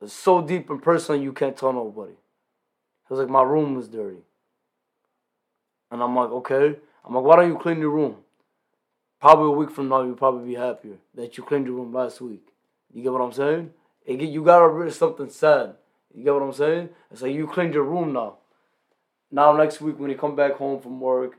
It's 0.00 0.12
so 0.12 0.40
deep 0.40 0.70
and 0.70 0.82
personal 0.82 1.20
you 1.20 1.32
can't 1.32 1.56
tell 1.56 1.72
nobody. 1.72 2.12
He 2.12 3.14
was 3.14 3.20
like, 3.20 3.28
my 3.28 3.42
room 3.42 3.78
is 3.78 3.88
dirty, 3.88 4.22
and 5.90 6.02
I'm 6.02 6.14
like, 6.14 6.30
okay. 6.30 6.76
I'm 7.04 7.14
like, 7.14 7.24
why 7.24 7.36
don't 7.36 7.48
you 7.48 7.58
clean 7.58 7.80
your 7.80 7.90
room? 7.90 8.16
Probably 9.20 9.48
a 9.48 9.50
week 9.50 9.70
from 9.70 9.88
now, 9.88 10.02
you'll 10.02 10.14
probably 10.14 10.48
be 10.48 10.54
happier 10.54 10.96
that 11.14 11.36
you 11.36 11.44
cleaned 11.44 11.66
your 11.66 11.76
room 11.76 11.92
last 11.92 12.20
week. 12.20 12.42
You 12.92 13.02
get 13.02 13.12
what 13.12 13.20
I'm 13.20 13.32
saying? 13.32 13.70
It 14.06 14.18
get, 14.18 14.30
you 14.30 14.42
gotta 14.44 14.68
rid 14.68 14.88
of 14.88 14.94
something 14.94 15.28
sad. 15.28 15.74
You 16.14 16.24
get 16.24 16.34
what 16.34 16.42
I'm 16.42 16.52
saying? 16.52 16.88
It's 17.10 17.22
like 17.22 17.34
you 17.34 17.46
cleaned 17.46 17.74
your 17.74 17.84
room 17.84 18.12
now. 18.12 18.38
Now 19.30 19.52
next 19.52 19.80
week 19.80 19.98
when 19.98 20.10
you 20.10 20.16
come 20.16 20.34
back 20.34 20.54
home 20.54 20.80
from 20.80 21.00
work, 21.00 21.38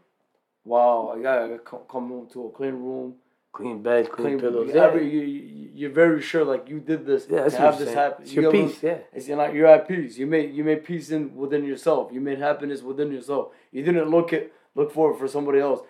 wow, 0.63 1.13
I 1.15 1.21
gotta 1.21 1.59
come 1.59 1.85
home 1.89 2.27
to 2.33 2.47
a 2.47 2.51
clean 2.51 2.75
room, 2.75 3.15
clean 3.51 3.81
bed, 3.81 4.09
clean, 4.11 4.27
clean 4.27 4.39
pillows. 4.39 4.71
Yeah, 4.73 4.85
every, 4.85 5.09
you, 5.09 5.69
you're 5.73 5.89
very 5.91 6.21
sure 6.21 6.43
like 6.45 6.69
you 6.69 6.79
did 6.79 7.05
this 7.05 7.27
yeah, 7.29 7.41
that's 7.43 7.55
to 7.55 7.61
have 7.61 7.77
this 7.77 7.87
saying. 7.87 7.97
happen. 7.97 8.23
It's 8.23 8.33
You 8.33 8.41
your 8.43 8.51
get 8.51 8.57
what 8.57 8.63
I'm- 8.63 8.71
peace. 8.73 8.83
Yeah. 8.83 8.97
It's 9.13 9.27
you're 9.27 9.37
like 9.37 9.53
you're 9.53 9.67
at 9.67 9.87
peace. 9.87 10.17
You 10.17 10.27
made 10.27 10.53
you 10.53 10.63
made 10.63 10.83
peace 10.85 11.09
in 11.11 11.35
within 11.35 11.65
yourself. 11.65 12.11
You 12.13 12.21
made 12.21 12.39
happiness 12.39 12.81
within 12.81 13.11
yourself. 13.11 13.49
You 13.71 13.83
didn't 13.83 14.09
look 14.09 14.31
at 14.33 14.51
look 14.75 14.91
for 14.91 15.11
it 15.11 15.17
for 15.17 15.27
somebody 15.27 15.59
else. 15.59 15.81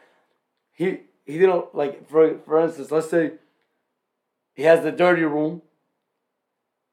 He 0.74 1.02
he 1.26 1.38
didn't 1.38 1.74
like 1.76 2.08
for 2.10 2.40
for 2.46 2.60
instance, 2.62 2.92
let's 2.92 3.10
say 3.10 3.34
he 4.54 4.64
has 4.64 4.84
the 4.84 4.92
dirty 4.92 5.24
room 5.24 5.62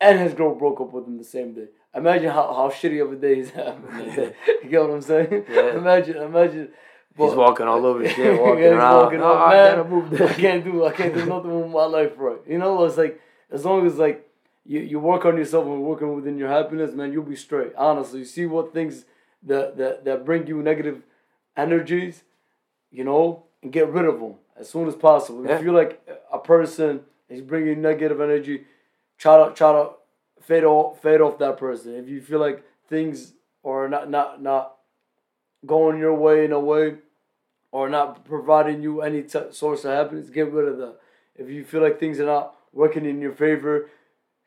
and 0.01 0.19
his 0.21 0.35
girl 0.35 0.55
broke 0.55 0.81
up 0.81 0.92
with 0.92 1.07
him 1.07 1.19
the 1.19 1.25
same 1.25 1.55
day. 1.55 1.66
Imagine 1.95 2.31
how, 2.31 2.53
how 2.55 2.69
shitty 2.71 3.03
of 3.03 3.11
a 3.12 3.16
day 3.16 3.37
he's 3.37 3.51
having. 3.51 3.83
that 4.16 4.35
you 4.62 4.69
get 4.71 4.81
what 4.83 4.90
I'm 4.90 5.03
saying? 5.03 5.45
Yeah. 5.51 5.77
Imagine 5.79 6.16
imagine 6.19 6.69
He's 7.18 7.35
walking 7.35 7.66
all 7.66 7.85
over 7.85 8.02
the 8.02 8.09
shit, 8.16 8.40
walking 8.40 8.62
Yeah, 8.64 8.70
around. 8.70 8.96
walking 9.04 9.20
"Oh, 9.22 9.35
I 9.37 9.50
man. 9.54 9.76
gotta 9.76 9.88
move 9.88 10.22
I 10.22 10.33
can't 10.35 10.64
do 10.64 10.85
I 10.85 10.92
can't 10.92 11.14
do 11.14 11.26
nothing 11.35 11.61
with 11.61 11.70
my 11.70 11.85
life 11.85 12.12
right. 12.16 12.38
You 12.46 12.59
know, 12.59 12.85
it's 12.85 12.96
like 12.96 13.20
as 13.50 13.64
long 13.64 13.87
as 13.87 13.96
like 13.96 14.28
you, 14.64 14.81
you 14.81 15.00
work 15.00 15.24
on 15.24 15.37
yourself 15.37 15.64
and 15.66 15.83
working 15.83 16.14
within 16.14 16.37
your 16.38 16.48
happiness, 16.48 16.92
man, 16.94 17.12
you'll 17.12 17.22
be 17.24 17.37
straight. 17.37 17.72
Honestly, 17.76 18.20
you 18.20 18.24
see 18.24 18.46
what 18.46 18.72
things 18.72 19.04
that 19.42 19.76
that, 19.78 20.04
that 20.04 20.24
bring 20.24 20.46
you 20.46 20.62
negative 20.62 21.02
energies, 21.57 22.22
you 22.90 23.04
know, 23.04 23.44
and 23.62 23.72
get 23.72 23.88
rid 23.88 24.04
of 24.04 24.20
them 24.20 24.35
as 24.59 24.68
soon 24.68 24.87
as 24.88 24.94
possible. 24.94 25.44
Yeah. 25.44 25.57
If 25.57 25.62
you're 25.62 25.74
like 25.74 26.07
a 26.33 26.38
person 26.38 27.00
is 27.28 27.40
bringing 27.40 27.83
negative 27.83 28.20
energy, 28.20 28.64
try 29.18 29.46
to 29.48 29.54
try 29.54 29.72
to 29.72 29.90
fade 30.40 30.64
off 30.64 31.00
fade 31.02 31.20
off 31.20 31.38
that 31.38 31.57
person. 31.57 31.94
If 31.94 32.09
you 32.09 32.20
feel 32.20 32.38
like 32.40 32.64
things 32.88 33.33
are 33.64 33.88
not 33.88 34.09
not 34.11 34.40
not 34.42 34.74
going 35.66 35.98
your 35.98 36.14
way 36.14 36.44
in 36.44 36.52
a 36.52 36.61
way 36.61 36.96
or 37.70 37.88
not 37.88 38.24
providing 38.24 38.83
you 38.83 39.02
any 39.02 39.22
t- 39.22 39.50
source 39.50 39.85
of 39.85 39.92
happiness, 39.92 40.31
get 40.31 40.50
rid 40.52 40.68
of 40.68 40.78
that. 40.78 40.96
If 41.37 41.48
you 41.48 41.64
feel 41.64 41.83
like 41.83 42.00
things 42.00 42.18
are 42.20 42.26
not 42.26 42.54
working 42.72 43.04
in 43.04 43.20
your 43.20 43.33
favor, 43.33 43.90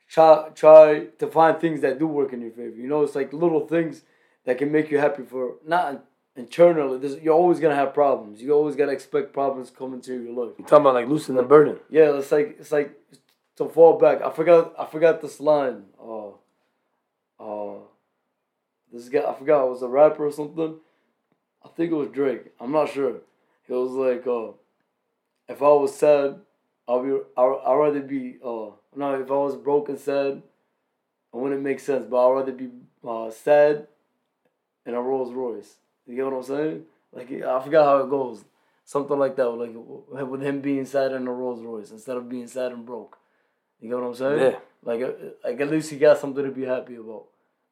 try 0.08 0.48
try 0.54 1.06
to 1.18 1.26
find 1.26 1.60
things 1.60 1.80
that 1.80 1.98
do 1.98 2.06
work 2.06 2.32
in 2.32 2.40
your 2.40 2.50
favor. 2.50 2.76
You 2.76 2.88
know, 2.88 3.02
it's 3.02 3.14
like 3.14 3.32
little 3.32 3.66
things 3.66 4.02
that 4.44 4.58
can 4.58 4.72
make 4.72 4.90
you 4.90 4.98
happy 4.98 5.22
for 5.22 5.54
not 5.66 6.04
internally. 6.36 6.98
There's, 6.98 7.20
you're 7.22 7.34
always 7.34 7.60
gonna 7.60 7.74
have 7.74 7.94
problems. 7.94 8.42
You 8.42 8.52
always 8.52 8.76
gotta 8.76 8.92
expect 8.92 9.32
problems 9.32 9.70
coming 9.70 10.00
to 10.02 10.12
your 10.12 10.32
life. 10.32 10.54
You 10.58 10.64
talking 10.64 10.82
about 10.82 10.94
like 10.94 11.08
loosening 11.08 11.36
the 11.36 11.42
burden? 11.44 11.78
Yeah, 11.90 12.16
it's 12.16 12.32
like 12.32 12.56
it's 12.58 12.72
like 12.72 12.92
to 13.56 13.68
fall 13.68 13.98
back. 13.98 14.22
I 14.22 14.30
forgot 14.30 14.74
I 14.78 14.86
forgot 14.86 15.20
this 15.20 15.40
line. 15.40 15.84
Uh, 16.00 16.30
uh, 17.40 17.78
this 18.92 19.08
guy 19.08 19.24
I 19.26 19.34
forgot 19.34 19.66
it 19.66 19.70
was 19.70 19.82
a 19.82 19.88
rapper 19.88 20.26
or 20.26 20.32
something. 20.32 20.76
I 21.64 21.68
think 21.68 21.92
it 21.92 21.94
was 21.96 22.08
Drake. 22.08 22.52
I'm 22.60 22.72
not 22.72 22.90
sure. 22.90 23.16
He 23.66 23.72
was 23.72 23.92
like, 23.92 24.26
uh, 24.26 24.52
if 25.48 25.62
I 25.62 25.68
was 25.68 25.94
sad, 25.94 26.40
I'll 26.88 27.02
be 27.02 27.16
I 27.36 27.42
I'd 27.42 27.74
rather 27.74 28.00
be 28.00 28.36
uh 28.44 28.70
no 28.96 29.20
if 29.20 29.30
I 29.30 29.34
was 29.34 29.56
broke 29.56 29.88
and 29.88 29.98
sad, 29.98 30.42
it 31.32 31.36
wouldn't 31.36 31.62
make 31.62 31.80
sense. 31.80 32.06
But 32.06 32.26
I'd 32.26 32.32
rather 32.32 32.52
be 32.52 32.70
uh, 33.06 33.30
sad 33.30 33.86
in 34.84 34.94
a 34.94 35.00
Rolls 35.00 35.32
Royce. 35.32 35.76
You 36.06 36.16
get 36.16 36.24
what 36.24 36.34
I'm 36.34 36.42
saying? 36.42 36.82
Like 37.12 37.30
I 37.30 37.62
forgot 37.62 37.84
how 37.84 37.98
it 37.98 38.10
goes. 38.10 38.44
Something 38.84 39.18
like 39.18 39.36
that, 39.36 39.48
like 39.48 39.72
with 40.28 40.42
him 40.42 40.60
being 40.60 40.84
sad 40.84 41.12
in 41.12 41.26
a 41.28 41.32
Rolls 41.32 41.62
Royce 41.62 41.92
instead 41.92 42.16
of 42.16 42.28
being 42.28 42.48
sad 42.48 42.72
and 42.72 42.84
broke. 42.84 43.16
You 43.80 43.88
get 43.88 43.98
what 43.98 44.06
I'm 44.06 44.14
saying? 44.14 44.40
Yeah. 44.40 44.58
Like, 44.84 45.02
uh, 45.02 45.12
like 45.44 45.60
at 45.60 45.70
least 45.70 45.90
he 45.90 45.98
got 45.98 46.18
something 46.18 46.44
to 46.44 46.50
be 46.50 46.64
happy 46.64 46.96
about. 46.96 47.26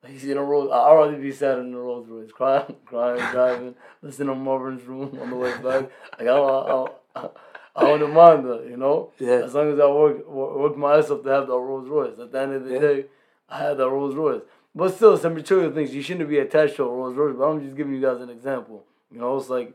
He's 0.06 0.24
uh, 0.26 0.32
in 0.32 0.38
a 0.38 0.42
Rolls. 0.42 0.70
I'd 0.72 0.94
rather 0.94 1.16
be 1.16 1.32
sad 1.32 1.58
in 1.58 1.74
a 1.74 1.78
Rolls 1.78 2.08
Royce, 2.08 2.30
crying, 2.32 2.76
crying, 2.86 3.20
driving, 3.32 3.74
listening 4.02 4.28
to 4.28 4.34
Marvin's 4.34 4.82
room 4.84 5.18
on 5.20 5.30
the 5.30 5.36
way 5.36 5.52
back. 5.58 5.90
Like 6.18 6.28
I, 6.28 6.36
I, 6.38 6.86
I, 7.16 7.28
I 7.76 7.90
wouldn't 7.92 8.12
mind 8.12 8.44
that, 8.46 8.66
you 8.68 8.76
know. 8.76 9.12
Yeah. 9.18 9.42
As 9.44 9.54
long 9.54 9.72
as 9.72 9.78
I 9.78 9.86
work 9.86 10.26
work, 10.28 10.76
my 10.76 10.96
ass 10.98 11.10
up 11.10 11.22
to 11.24 11.28
have 11.28 11.46
that 11.46 11.52
Rolls 11.52 11.88
Royce. 11.88 12.18
At 12.18 12.32
the 12.32 12.40
end 12.40 12.52
of 12.54 12.64
the 12.64 12.74
Yeah. 12.74 12.80
day, 12.80 13.04
I 13.48 13.58
had 13.58 13.76
that 13.78 13.88
Rolls 13.90 14.14
Royce. 14.14 14.42
But 14.74 14.94
still, 14.94 15.16
some 15.18 15.34
material 15.34 15.72
things 15.72 15.94
you 15.94 16.00
shouldn't 16.02 16.28
be 16.28 16.38
attached 16.38 16.76
to 16.76 16.84
a 16.84 16.88
Rolls 16.88 17.16
Royce. 17.16 17.34
But 17.36 17.44
I'm 17.44 17.62
just 17.62 17.76
giving 17.76 17.94
you 17.94 18.00
guys 18.00 18.20
an 18.20 18.30
example. 18.30 18.84
You 19.12 19.20
know, 19.20 19.36
it's 19.36 19.48
like 19.50 19.74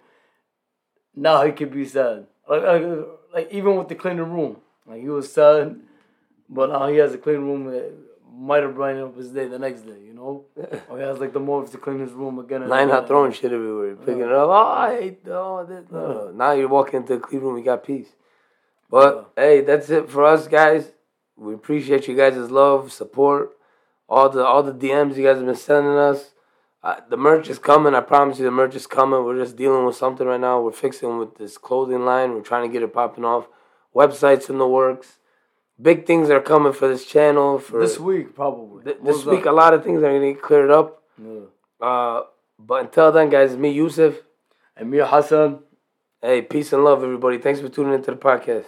now 1.16 1.46
he 1.46 1.52
could 1.52 1.72
be 1.72 1.86
sad. 1.86 2.26
Like, 2.50 2.64
like, 2.64 2.84
like 3.34 3.52
even 3.52 3.76
with 3.78 3.90
the 3.90 3.96
cleaning 3.96 4.32
room, 4.32 4.58
like 4.88 5.02
he 5.02 5.10
was 5.10 5.32
sad, 5.32 5.80
but 6.50 6.70
now 6.70 6.88
he 6.88 6.98
has 6.98 7.14
a 7.14 7.18
clean 7.18 7.42
room. 7.42 7.66
That 7.66 7.92
might 8.36 8.64
have 8.64 8.76
brightened 8.76 9.06
up 9.06 9.18
his 9.18 9.30
day 9.30 9.48
the 9.48 9.60
next 9.60 9.82
day. 9.82 10.00
You 10.06 10.14
know, 10.14 10.46
or 10.90 10.98
he 10.98 11.04
has 11.04 11.20
like 11.20 11.34
the 11.34 11.40
motive 11.40 11.72
to 11.72 11.78
clean 11.78 12.00
his 12.00 12.12
room 12.12 12.40
again. 12.40 12.62
and 12.62 12.70
Nine 12.70 12.84
again. 12.88 12.96
not 12.96 13.08
throwing 13.08 13.32
shit 13.32 13.52
everywhere, 13.52 13.88
You're 13.88 13.96
picking 13.96 14.22
it 14.22 14.32
up. 14.32 14.50
Oh, 14.50 14.52
I 14.52 15.02
hate 15.02 15.20
oh, 15.28 15.66
this. 15.66 15.86
No, 15.92 16.08
no. 16.08 16.32
Now 16.32 16.52
you're 16.52 16.68
walking 16.68 17.02
into 17.02 17.16
the 17.16 17.20
clean 17.20 17.42
room, 17.42 17.58
you 17.58 17.64
got 17.64 17.84
peace. 17.84 18.10
But 18.90 19.32
hey, 19.36 19.62
that's 19.62 19.90
it 19.90 20.10
for 20.10 20.24
us, 20.24 20.48
guys. 20.48 20.92
We 21.38 21.54
appreciate 21.54 22.08
you 22.08 22.16
guys' 22.16 22.50
love, 22.50 22.92
support, 22.92 23.58
all 24.08 24.30
the 24.30 24.46
all 24.46 24.64
the 24.64 24.74
DMs 24.74 25.18
you 25.18 25.24
guys 25.24 25.38
have 25.38 25.46
been 25.46 25.56
sending 25.56 25.98
us. 25.98 26.32
Uh, 26.84 27.02
the 27.10 27.18
merch 27.18 27.50
is 27.50 27.58
coming. 27.58 27.96
I 27.96 28.02
promise 28.02 28.38
you, 28.38 28.46
the 28.46 28.52
merch 28.52 28.76
is 28.76 28.86
coming. 28.86 29.24
We're 29.26 29.44
just 29.44 29.56
dealing 29.56 29.86
with 29.88 29.96
something 29.96 30.28
right 30.28 30.40
now. 30.40 30.62
We're 30.62 30.72
fixing 30.72 31.18
with 31.18 31.36
this 31.36 31.58
clothing 31.58 32.06
line. 32.06 32.34
We're 32.36 32.42
trying 32.42 32.70
to 32.70 32.72
get 32.72 32.84
it 32.84 32.94
popping 32.94 33.26
off. 33.26 33.48
Websites 33.96 34.50
in 34.52 34.60
the 34.60 34.68
works. 34.68 35.18
Big 35.82 36.06
things 36.06 36.30
are 36.30 36.40
coming 36.42 36.72
for 36.74 36.88
this 36.88 37.06
channel. 37.06 37.60
For 37.60 37.80
This 37.82 38.00
week, 38.00 38.34
probably. 38.36 38.84
th- 38.86 38.98
What's 39.02 39.18
this 39.20 39.26
week, 39.26 39.42
up? 39.42 39.48
a 39.48 39.56
lot 39.56 39.74
of 39.74 39.84
things 39.84 40.00
are 40.04 40.12
gonna 40.14 40.34
get 40.34 40.42
cleared 40.42 40.72
up. 40.72 41.04
Yeah. 41.22 41.42
Uh, 41.82 42.22
but 42.58 42.86
until 42.86 43.12
then, 43.12 43.30
guys, 43.30 43.52
it's 43.52 43.60
me, 43.60 43.72
Yusuf. 43.72 44.16
And 44.78 44.90
Mir 44.92 45.06
Hassan. 45.06 45.60
Hey, 46.22 46.42
peace 46.42 46.72
and 46.74 46.84
love, 46.84 47.04
everybody. 47.04 47.38
Thanks 47.38 47.60
for 47.60 47.70
tuning 47.70 47.94
into 47.94 48.12
the 48.12 48.18
podcast. 48.18 48.66